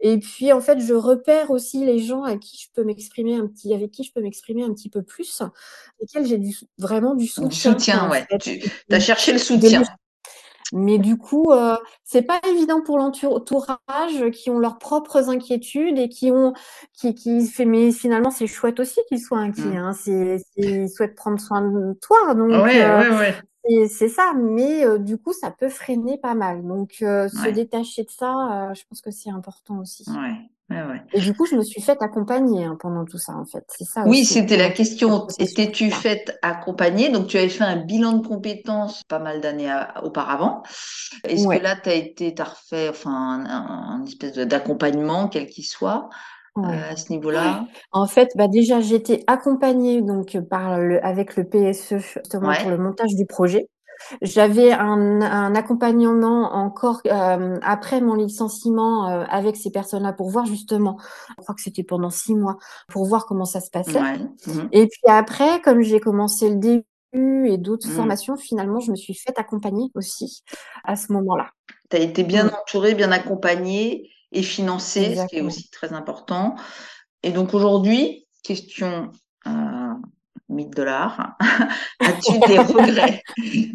et 0.00 0.18
puis 0.18 0.52
en 0.52 0.60
fait 0.60 0.80
je 0.80 0.94
repère 0.94 1.50
aussi 1.50 1.84
les 1.84 2.00
gens 2.00 2.24
à 2.24 2.36
qui 2.36 2.58
je 2.60 2.68
peux 2.74 2.82
m'exprimer 2.82 3.36
un 3.36 3.46
petit 3.46 3.72
avec 3.72 3.92
qui 3.92 4.02
je 4.02 4.12
peux 4.12 4.20
m'exprimer 4.20 4.64
un 4.64 4.72
petit 4.72 4.90
peu 4.90 5.02
plus 5.02 5.42
lesquels 6.00 6.26
j'ai 6.26 6.38
du, 6.38 6.56
vraiment 6.78 7.14
du 7.14 7.26
soutien. 7.26 7.48
Du 7.48 7.78
soutien 7.78 8.10
ouais. 8.10 8.26
Tu 8.40 8.60
as 8.90 9.00
cherché 9.00 9.32
le 9.32 9.38
soutien. 9.38 9.82
Mais 10.72 10.98
du 10.98 11.16
coup, 11.16 11.50
euh, 11.50 11.76
c'est 12.04 12.22
pas 12.22 12.40
évident 12.48 12.80
pour 12.80 12.98
l'entourage 12.98 14.30
qui 14.32 14.50
ont 14.50 14.58
leurs 14.58 14.78
propres 14.78 15.28
inquiétudes 15.28 15.98
et 15.98 16.08
qui 16.08 16.30
ont, 16.30 16.52
qui, 16.92 17.14
qui 17.14 17.46
fait, 17.46 17.64
mais 17.64 17.90
finalement, 17.92 18.30
c'est 18.30 18.46
chouette 18.46 18.78
aussi 18.80 19.00
qu'ils 19.08 19.20
soient 19.20 19.38
inquiets. 19.38 19.64
Mmh. 19.64 19.76
Hein, 19.76 19.92
c'est, 19.92 20.42
ils 20.56 20.88
souhaitent 20.88 21.16
prendre 21.16 21.40
soin 21.40 21.62
de 21.62 21.98
toi, 22.00 22.34
donc. 22.34 22.50
Ouais, 22.50 22.82
euh, 22.82 23.10
ouais, 23.10 23.16
ouais. 23.16 23.88
C'est 23.88 24.08
ça, 24.08 24.32
mais 24.34 24.84
euh, 24.84 24.98
du 24.98 25.18
coup, 25.18 25.32
ça 25.32 25.50
peut 25.50 25.68
freiner 25.68 26.18
pas 26.18 26.34
mal. 26.34 26.66
Donc, 26.66 26.96
euh, 27.02 27.28
se 27.28 27.48
détacher 27.50 28.04
de 28.04 28.10
ça, 28.10 28.72
je 28.74 28.82
pense 28.88 29.00
que 29.00 29.10
c'est 29.10 29.30
important 29.30 29.78
aussi. 29.78 30.04
Ouais. 30.08 30.49
Et 31.12 31.20
du 31.20 31.34
coup, 31.34 31.46
je 31.46 31.56
me 31.56 31.62
suis 31.62 31.80
faite 31.80 32.02
accompagner 32.02 32.64
hein, 32.64 32.76
pendant 32.78 33.04
tout 33.04 33.18
ça, 33.18 33.32
en 33.34 33.44
fait. 33.44 33.64
C'est 33.68 33.84
ça. 33.84 34.04
Oui, 34.06 34.24
c'était 34.24 34.56
la 34.56 34.70
question. 34.70 35.26
Étais-tu 35.38 35.90
faite 35.90 36.38
accompagner? 36.42 37.08
Donc, 37.08 37.26
tu 37.26 37.38
avais 37.38 37.48
fait 37.48 37.64
un 37.64 37.76
bilan 37.76 38.12
de 38.14 38.26
compétences 38.26 39.02
pas 39.08 39.18
mal 39.18 39.40
d'années 39.40 39.72
auparavant. 40.02 40.62
Est-ce 41.24 41.46
que 41.46 41.62
là, 41.62 41.76
tu 41.76 41.88
as 41.88 41.94
été, 41.94 42.34
tu 42.34 42.42
as 42.42 42.44
refait 42.44 42.88
enfin, 42.88 43.44
un, 43.46 44.04
espèce 44.04 44.34
d'accompagnement, 44.34 45.28
quel 45.28 45.46
qu'il 45.46 45.64
soit 45.64 46.08
euh, 46.58 46.90
à 46.90 46.96
ce 46.96 47.10
niveau-là? 47.10 47.64
En 47.92 48.06
fait, 48.06 48.30
bah 48.36 48.48
déjà, 48.48 48.80
j'étais 48.80 49.24
accompagnée 49.26 50.02
donc 50.02 50.38
par 50.48 50.78
le, 50.78 51.04
avec 51.04 51.36
le 51.36 51.44
PSE 51.44 51.98
justement 51.98 52.52
pour 52.54 52.70
le 52.70 52.78
montage 52.78 53.14
du 53.14 53.26
projet. 53.26 53.68
J'avais 54.22 54.72
un, 54.72 55.20
un, 55.20 55.54
accompagnement 55.54 56.54
encore 56.54 57.00
euh, 57.06 57.58
après 57.62 58.00
mon 58.00 58.14
licenciement 58.14 59.08
euh, 59.08 59.24
avec 59.28 59.56
ces 59.56 59.70
personnes-là 59.70 60.12
pour 60.12 60.30
voir 60.30 60.46
justement, 60.46 60.98
je 61.38 61.42
crois 61.42 61.54
que 61.54 61.62
c'était 61.62 61.82
pendant 61.82 62.10
six 62.10 62.34
mois, 62.34 62.56
pour 62.88 63.04
voir 63.06 63.26
comment 63.26 63.44
ça 63.44 63.60
se 63.60 63.70
passait. 63.70 64.00
Mmh. 64.00 64.68
Et 64.72 64.86
puis 64.86 65.02
après, 65.08 65.60
comme 65.60 65.82
j'ai 65.82 66.00
commencé 66.00 66.48
le 66.48 66.56
début 66.56 66.84
et 67.48 67.58
d'autres 67.58 67.88
mmh. 67.88 67.92
formations, 67.92 68.36
finalement, 68.36 68.80
je 68.80 68.90
me 68.90 68.96
suis 68.96 69.14
fait 69.14 69.38
accompagner 69.38 69.90
aussi 69.94 70.42
à 70.84 70.96
ce 70.96 71.12
moment-là. 71.12 71.50
Tu 71.90 71.96
as 71.96 72.00
été 72.00 72.24
bien 72.24 72.44
mmh. 72.44 72.50
entourée, 72.60 72.94
bien 72.94 73.12
accompagnée 73.12 74.10
et 74.32 74.42
financée, 74.42 75.16
ce 75.16 75.26
qui 75.26 75.38
est 75.38 75.42
aussi 75.42 75.70
très 75.70 75.92
important. 75.92 76.54
Et 77.22 77.32
donc 77.32 77.52
aujourd'hui, 77.54 78.26
question 78.42 79.10
euh, 79.46 79.50
1000 80.50 80.70
dollars. 80.70 81.36
As-tu 82.00 82.38
des 82.40 82.58
regrets? 82.58 83.22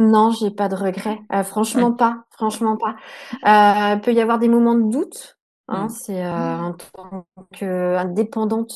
Non, 0.00 0.30
j'ai 0.30 0.50
pas 0.50 0.68
de 0.68 0.74
regrets. 0.74 1.20
Euh, 1.30 1.44
franchement 1.44 1.92
pas. 1.92 2.24
Franchement 2.30 2.78
pas. 2.78 2.96
Euh, 3.44 3.96
peut 3.98 4.14
y 4.14 4.20
avoir 4.22 4.38
des 4.38 4.48
moments 4.48 4.74
de 4.74 4.90
doute. 4.90 5.36
Hein, 5.68 5.84
mm. 5.84 5.88
C'est 5.90 6.24
euh, 6.24 6.58
en 6.58 6.72
tant 6.72 7.26
qu'indépendante 7.52 8.72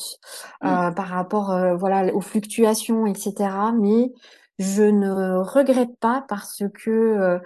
mm. 0.61 0.93
par 0.93 1.07
rapport 1.07 1.47
voilà 1.77 2.13
aux 2.13 2.21
fluctuations, 2.21 3.07
etc. 3.07 3.49
Mais 3.75 4.13
je 4.59 4.83
ne 4.83 5.37
regrette 5.37 5.97
pas 5.99 6.23
parce 6.29 6.61
que 6.75 7.39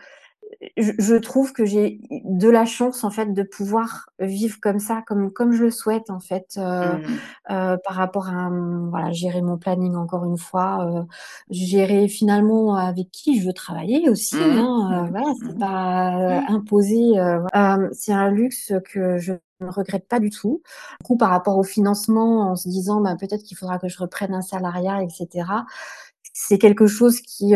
je, 0.77 1.15
trouve 1.15 1.53
que 1.53 1.65
j'ai 1.65 1.99
de 2.09 2.49
la 2.49 2.65
chance 2.65 3.03
en 3.03 3.11
fait 3.11 3.33
de 3.33 3.43
pouvoir 3.43 4.09
vivre 4.19 4.57
comme 4.61 4.79
ça, 4.79 5.03
comme 5.05 5.31
comme 5.31 5.53
je 5.53 5.63
le 5.63 5.71
souhaite 5.71 6.09
en 6.09 6.19
fait, 6.19 6.55
euh, 6.57 6.93
mmh. 6.93 7.03
euh, 7.51 7.77
par 7.77 7.95
rapport 7.95 8.29
à 8.29 8.49
voilà 8.89 9.11
gérer 9.11 9.41
mon 9.41 9.57
planning 9.57 9.95
encore 9.95 10.25
une 10.25 10.37
fois, 10.37 10.85
euh, 10.85 11.03
gérer 11.49 12.07
finalement 12.07 12.75
avec 12.75 13.11
qui 13.11 13.39
je 13.39 13.47
veux 13.47 13.53
travailler 13.53 14.09
aussi. 14.09 14.35
Mmh. 14.35 14.57
Hein, 14.57 15.03
mmh. 15.03 15.09
voilà, 15.09 15.33
c'est 15.41 15.59
pas 15.59 16.43
imposé. 16.49 17.13
c'est 17.91 18.13
un 18.13 18.29
luxe 18.29 18.73
que 18.91 19.17
je 19.17 19.33
ne 19.61 19.69
regrette 19.69 20.07
pas 20.07 20.19
du 20.19 20.29
tout. 20.29 20.61
Du 21.01 21.03
coup, 21.05 21.17
par 21.17 21.29
rapport 21.29 21.57
au 21.57 21.63
financement, 21.63 22.51
en 22.51 22.55
se 22.55 22.69
disant 22.69 23.01
bah, 23.01 23.15
peut-être 23.19 23.43
qu'il 23.43 23.57
faudra 23.57 23.77
que 23.77 23.87
je 23.87 23.97
reprenne 23.97 24.33
un 24.33 24.41
salariat, 24.41 25.03
etc 25.03 25.45
c'est 26.41 26.57
quelque 26.57 26.87
chose 26.87 27.19
qui, 27.21 27.53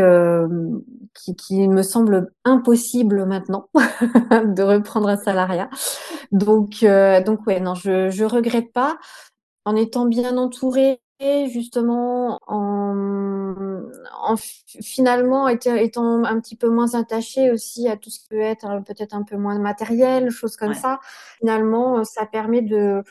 qui, 1.13 1.35
qui 1.35 1.67
me 1.67 1.83
semble 1.83 2.33
impossible 2.43 3.25
maintenant 3.25 3.69
de 3.75 4.61
reprendre 4.61 5.07
un 5.07 5.17
salariat. 5.17 5.69
Donc 6.31 6.85
donc 7.25 7.47
ouais 7.47 7.59
non 7.59 7.75
je 7.75 8.09
je 8.09 8.25
regrette 8.25 8.73
pas 8.73 8.97
en 9.65 9.75
étant 9.75 10.05
bien 10.05 10.37
entourée 10.37 10.99
justement 11.49 12.39
en, 12.47 13.81
en 14.21 14.35
finalement 14.37 15.47
étant, 15.47 16.23
un 16.23 16.39
petit 16.39 16.55
peu 16.55 16.69
moins 16.69 16.95
attachée 16.95 17.51
aussi 17.51 17.87
à 17.87 17.97
tout 17.97 18.09
ce 18.09 18.19
qui 18.19 18.27
peut 18.29 18.41
être 18.41 18.69
euh, 18.69 18.79
peut-être 18.81 19.13
un 19.13 19.23
peu 19.23 19.37
moins 19.37 19.57
matériel, 19.59 20.29
choses 20.31 20.55
comme 20.57 20.73
ça. 20.73 20.99
Finalement, 21.39 21.99
euh, 21.99 22.03
ça 22.03 22.25
permet 22.25 22.61
de 22.61 23.03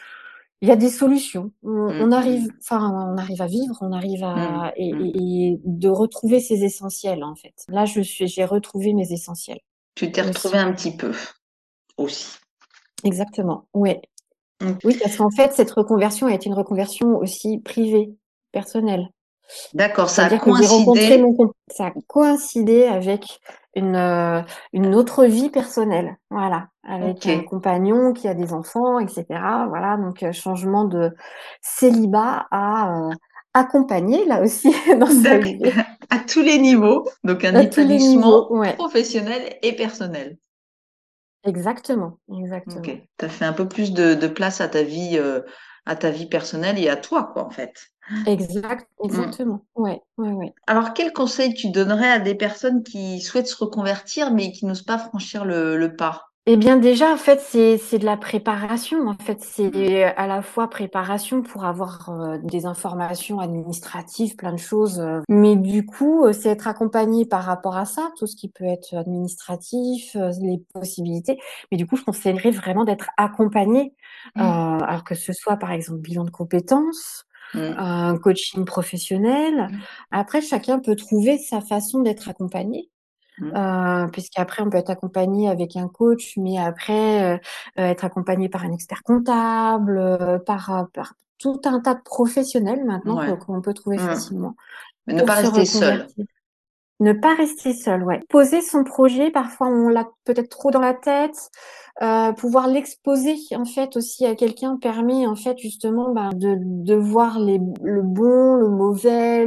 il 0.63 0.69
y 0.69 0.71
a 0.71 0.77
des 0.77 0.89
solutions. 0.89 1.51
On, 1.65 2.07
mmh, 2.07 2.13
arrive, 2.13 2.45
mmh. 2.45 2.59
enfin, 2.63 3.13
on 3.13 3.19
arrive 3.19 3.43
à 3.43 3.47
vivre, 3.47 3.77
on 3.81 3.93
arrive 3.93 4.23
à 4.23 4.73
mmh, 4.79 5.11
et, 5.15 5.61
de 5.65 5.89
retrouver 5.89 6.39
ses 6.39 6.63
essentiels 6.63 7.25
en 7.25 7.35
fait. 7.35 7.53
Là, 7.69 7.85
je 7.85 8.01
suis, 8.01 8.29
j'ai 8.29 8.45
retrouvé 8.45 8.95
mes 8.95 9.13
essentiels. 9.13 9.59
Tu 9.97 10.11
t'es 10.13 10.23
retrouvé 10.23 10.59
un 10.59 10.73
petit 10.73 10.97
peu 10.97 11.13
aussi. 11.97 12.37
Exactement. 13.03 13.67
Oui. 13.75 13.97
Mmh. 14.61 14.71
Oui, 14.85 14.97
parce 15.03 15.17
qu'en 15.17 15.31
fait, 15.31 15.53
cette 15.53 15.73
reconversion 15.73 16.29
a 16.29 16.35
été 16.35 16.47
une 16.47 16.55
reconversion 16.55 17.19
aussi 17.19 17.59
privée, 17.59 18.15
personnelle. 18.53 19.09
D'accord, 19.75 20.09
ça 20.09 20.27
a 20.27 20.39
coïncidé. 20.39 21.19
Mon... 21.19 21.35
Ça 21.69 21.87
a 21.87 21.93
coïncidé 22.07 22.85
avec 22.85 23.41
une, 23.75 23.97
euh, 23.97 24.43
une 24.73 24.95
autre 24.95 25.25
vie 25.25 25.51
personnelle, 25.51 26.17
voilà, 26.31 26.69
avec 26.85 27.27
un 27.27 27.43
compagnon 27.43 28.13
qui 28.13 28.29
a 28.29 28.35
des 28.35 28.53
enfants, 28.53 28.99
etc. 28.99 29.25
Voilà, 29.69 29.97
donc 29.97 30.23
euh, 30.23 30.33
changement 30.33 30.85
de 30.85 31.11
célibat 31.61 32.47
à 32.51 32.95
euh, 32.95 33.11
accompagner 33.55 34.25
là 34.27 34.43
aussi 34.43 34.75
dans 34.99 35.07
sa 35.07 35.39
vie. 35.39 35.59
À 36.11 36.19
tous 36.19 36.43
les 36.43 36.59
niveaux, 36.59 37.09
donc 37.25 37.45
un 37.45 37.59
établissement 37.61 38.49
professionnel 38.77 39.57
et 39.63 39.75
personnel. 39.75 40.37
Exactement, 41.45 42.19
exactement. 42.33 42.77
Ok, 42.77 42.99
tu 43.19 43.25
as 43.25 43.29
fait 43.29 43.45
un 43.45 43.53
peu 43.53 43.67
plus 43.67 43.93
de, 43.93 44.27
place 44.29 44.61
à 44.61 44.69
ta 44.69 44.83
vie, 44.83 45.19
euh, 45.19 45.41
à 45.87 45.97
ta 45.97 46.11
vie 46.11 46.27
personnelle 46.27 46.79
et 46.79 46.89
à 46.89 46.97
toi, 46.97 47.31
quoi, 47.33 47.45
en 47.45 47.51
fait. 47.51 47.92
Exact, 48.27 48.89
mmh. 49.01 49.05
exactement. 49.05 49.65
Ouais, 49.77 50.01
ouais, 50.19 50.33
ouais. 50.33 50.55
Alors, 50.67 50.93
quel 50.93 51.13
conseil 51.13 51.55
tu 51.55 51.71
donnerais 51.71 52.11
à 52.11 52.19
des 52.19 52.35
personnes 52.35 52.83
qui 52.83 53.21
souhaitent 53.21 53.49
se 53.49 53.57
reconvertir 53.57 54.33
mais 54.33 54.53
qui 54.53 54.67
n'osent 54.67 54.83
pas 54.83 54.99
franchir 54.99 55.45
le 55.45 55.95
pas? 55.97 56.33
Eh 56.45 56.57
bien 56.57 56.77
déjà, 56.77 57.13
en 57.13 57.17
fait, 57.17 57.41
c'est 57.41 57.79
c'est 57.79 58.01
de 58.01 58.05
la 58.05 58.17
préparation. 58.17 59.07
En 59.07 59.15
fait, 59.15 59.41
c'est 59.41 60.03
à 60.03 60.27
la 60.27 60.43
fois 60.43 60.69
préparation 60.69 61.41
pour 61.41 61.65
avoir 61.65 62.09
euh, 62.09 62.37
des 62.43 62.67
informations 62.67 63.39
administratives, 63.39 64.35
plein 64.35 64.53
de 64.53 64.59
choses. 64.59 64.99
Euh. 64.99 65.21
Mais 65.29 65.55
du 65.55 65.87
coup, 65.87 66.25
euh, 66.25 66.33
c'est 66.33 66.49
être 66.49 66.67
accompagné 66.67 67.27
par 67.27 67.45
rapport 67.45 67.77
à 67.77 67.85
ça, 67.85 68.11
tout 68.19 68.27
ce 68.27 68.35
qui 68.35 68.49
peut 68.49 68.65
être 68.65 68.93
administratif, 68.93 70.17
les 70.41 70.59
possibilités. 70.75 71.39
Mais 71.71 71.77
du 71.77 71.87
coup, 71.87 71.97
je 71.97 72.03
conseillerais 72.03 72.51
vraiment 72.51 72.85
d'être 72.85 73.11
accompagné, 73.17 73.95
mmh. 74.35 74.41
alors 74.41 75.05
que 75.05 75.15
ce 75.15 75.33
soit 75.33 75.59
par 75.59 75.71
exemple 75.71 76.01
bilan 76.01 76.25
de 76.25 76.31
compétences, 76.31 77.25
mmh. 77.55 77.61
un 77.79 78.19
coaching 78.19 78.65
professionnel. 78.65 79.55
Mmh. 79.55 79.79
Après, 80.11 80.41
chacun 80.41 80.79
peut 80.79 80.97
trouver 80.97 81.39
sa 81.39 81.61
façon 81.61 82.01
d'être 82.01 82.29
accompagné. 82.29 82.91
Mmh. 83.39 83.53
Euh, 83.57 84.09
puisqu'après 84.09 84.63
on 84.63 84.69
peut 84.69 84.77
être 84.77 84.91
accompagné 84.91 85.49
avec 85.49 85.77
un 85.77 85.89
coach, 85.89 86.35
mais 86.37 86.59
après, 86.59 87.25
euh, 87.25 87.39
euh, 87.79 87.87
être 87.87 88.05
accompagné 88.05 88.49
par 88.49 88.65
un 88.65 88.73
expert 88.73 89.03
comptable, 89.03 90.43
par, 90.45 90.89
par 90.93 91.15
tout 91.39 91.61
un 91.65 91.81
tas 91.81 91.95
de 91.95 92.03
professionnels 92.03 92.85
maintenant 92.85 93.37
qu'on 93.39 93.63
peut 93.63 93.75
trouver 93.75 93.97
mmh. 93.97 94.07
facilement 94.07 94.55
Mais 95.07 95.15
ne 95.15 95.23
pas 95.23 95.37
rester 95.37 95.65
seul. 95.65 96.07
Ne 97.03 97.13
pas 97.13 97.35
rester 97.35 97.73
seul, 97.75 98.05
ouais. 98.05 98.21
Poser 98.29 98.61
son 98.61 98.85
projet, 98.85 99.33
parfois 99.33 99.67
on 99.67 99.89
l'a 99.89 100.09
peut-être 100.25 100.51
trop 100.51 100.71
dans 100.71 100.81
la 100.81 100.95
tête. 100.95 101.51
Euh, 102.01 102.31
pouvoir 102.33 102.69
l'exposer 102.69 103.37
en 103.57 103.65
fait 103.65 103.97
aussi 103.97 104.25
à 104.25 104.37
quelqu'un 104.37 104.79
permet 104.81 105.27
en 105.27 105.35
fait 105.35 105.59
justement 105.59 106.13
bah, 106.15 106.31
de, 106.33 106.57
de 106.61 106.95
voir 106.95 107.41
les, 107.41 107.61
le 107.83 108.03
bon, 108.03 108.55
le 108.55 108.69
mauvais, 108.69 109.47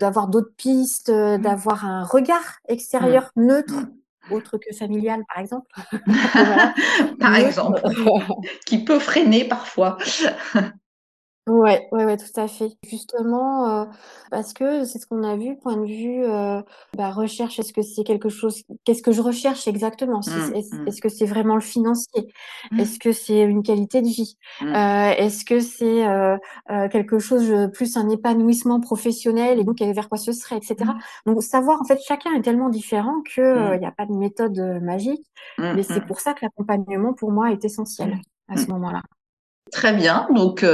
d'avoir 0.00 0.26
d'autres 0.26 0.52
pistes, 0.56 1.08
euh, 1.10 1.38
mmh. 1.38 1.42
d'avoir 1.42 1.84
un 1.84 2.02
regard 2.02 2.58
extérieur 2.66 3.30
mmh. 3.36 3.46
neutre, 3.46 3.74
mmh. 3.74 4.34
autre 4.34 4.58
que 4.58 4.74
familial 4.74 5.22
par 5.28 5.38
exemple. 5.38 5.70
par 7.20 7.36
exemple, 7.36 7.82
qui 8.66 8.84
peut 8.84 8.98
freiner 8.98 9.44
parfois. 9.44 9.96
Ouais, 11.46 11.86
ouais, 11.92 12.04
ouais, 12.04 12.16
tout 12.16 12.40
à 12.40 12.48
fait. 12.48 12.76
Justement, 12.82 13.82
euh, 13.82 13.84
parce 14.32 14.52
que 14.52 14.84
c'est 14.84 14.98
ce 14.98 15.06
qu'on 15.06 15.22
a 15.22 15.36
vu, 15.36 15.56
point 15.56 15.76
de 15.76 15.86
vue 15.86 16.24
euh, 16.24 16.60
bah, 16.96 17.10
recherche, 17.10 17.60
est-ce 17.60 17.72
que 17.72 17.82
c'est 17.82 18.02
quelque 18.02 18.28
chose, 18.28 18.64
qu'est-ce 18.84 19.00
que 19.00 19.12
je 19.12 19.20
recherche 19.20 19.68
exactement? 19.68 20.18
Mmh, 20.26 20.50
mmh. 20.50 20.88
est-ce, 20.88 21.00
que 21.00 21.08
c'est 21.08 21.24
vraiment 21.24 21.54
le 21.54 21.60
financier? 21.60 22.26
Mmh. 22.72 22.80
Est-ce 22.80 22.98
que 22.98 23.12
c'est 23.12 23.42
une 23.42 23.62
qualité 23.62 24.02
de 24.02 24.08
vie? 24.08 24.36
Euh, 24.62 25.10
est-ce 25.16 25.44
que 25.44 25.60
c'est 25.60 26.04
quelque 26.90 27.20
chose 27.20 27.70
plus 27.72 27.96
un 27.96 28.08
épanouissement 28.08 28.80
professionnel 28.80 29.60
et 29.60 29.64
donc 29.64 29.80
vers 29.80 30.08
quoi 30.08 30.18
ce 30.18 30.32
serait, 30.32 30.56
etc. 30.56 30.90
Donc 31.26 31.44
savoir, 31.44 31.80
en 31.80 31.84
fait, 31.84 32.00
chacun 32.04 32.34
est 32.34 32.42
tellement 32.42 32.70
différent 32.70 33.22
que 33.22 33.74
il 33.76 33.78
n'y 33.78 33.86
a 33.86 33.92
pas 33.92 34.06
de 34.06 34.14
méthode 34.14 34.58
magique, 34.82 35.24
mais 35.58 35.84
c'est 35.84 36.04
pour 36.04 36.18
ça 36.18 36.34
que 36.34 36.44
l'accompagnement 36.44 37.12
pour 37.12 37.30
moi 37.30 37.52
est 37.52 37.64
essentiel 37.64 38.18
à 38.48 38.56
ce 38.56 38.66
moment-là. 38.66 39.02
Très 39.70 39.92
bien. 39.92 40.26
Donc, 40.34 40.64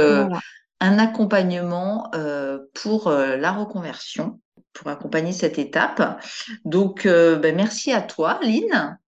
un 0.83 0.99
accompagnement 0.99 2.11
euh, 2.13 2.59
pour 2.73 3.07
euh, 3.07 3.37
la 3.37 3.53
reconversion, 3.53 4.41
pour 4.73 4.89
accompagner 4.89 5.31
cette 5.31 5.57
étape. 5.57 6.21
Donc, 6.65 7.05
euh, 7.05 7.37
ben, 7.37 7.55
merci 7.55 7.93
à 7.93 8.01
toi, 8.01 8.37
Lynn. 8.43 8.99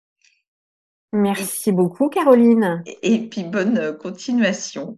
Merci 1.12 1.74
beaucoup, 1.74 2.08
Caroline. 2.08 2.82
Et, 3.04 3.28
puis, 3.28 3.44
bonne 3.44 3.98
continuation. 3.98 4.98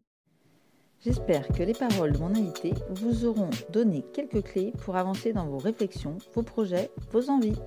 J'espère 1.04 1.48
que 1.48 1.64
les 1.64 1.74
paroles 1.74 2.12
de 2.12 2.18
mon 2.20 2.30
invité 2.36 2.74
vous 2.90 3.26
auront 3.26 3.50
donné 3.72 4.04
quelques 4.14 4.44
clés 4.44 4.74
pour 4.84 4.98
avancer 4.98 5.34
dans 5.34 5.48
vos 5.48 5.58
réflexions, 5.58 6.18
vos 6.34 6.44
projets, 6.44 6.92
vos 7.12 7.30
envies. 7.30 7.58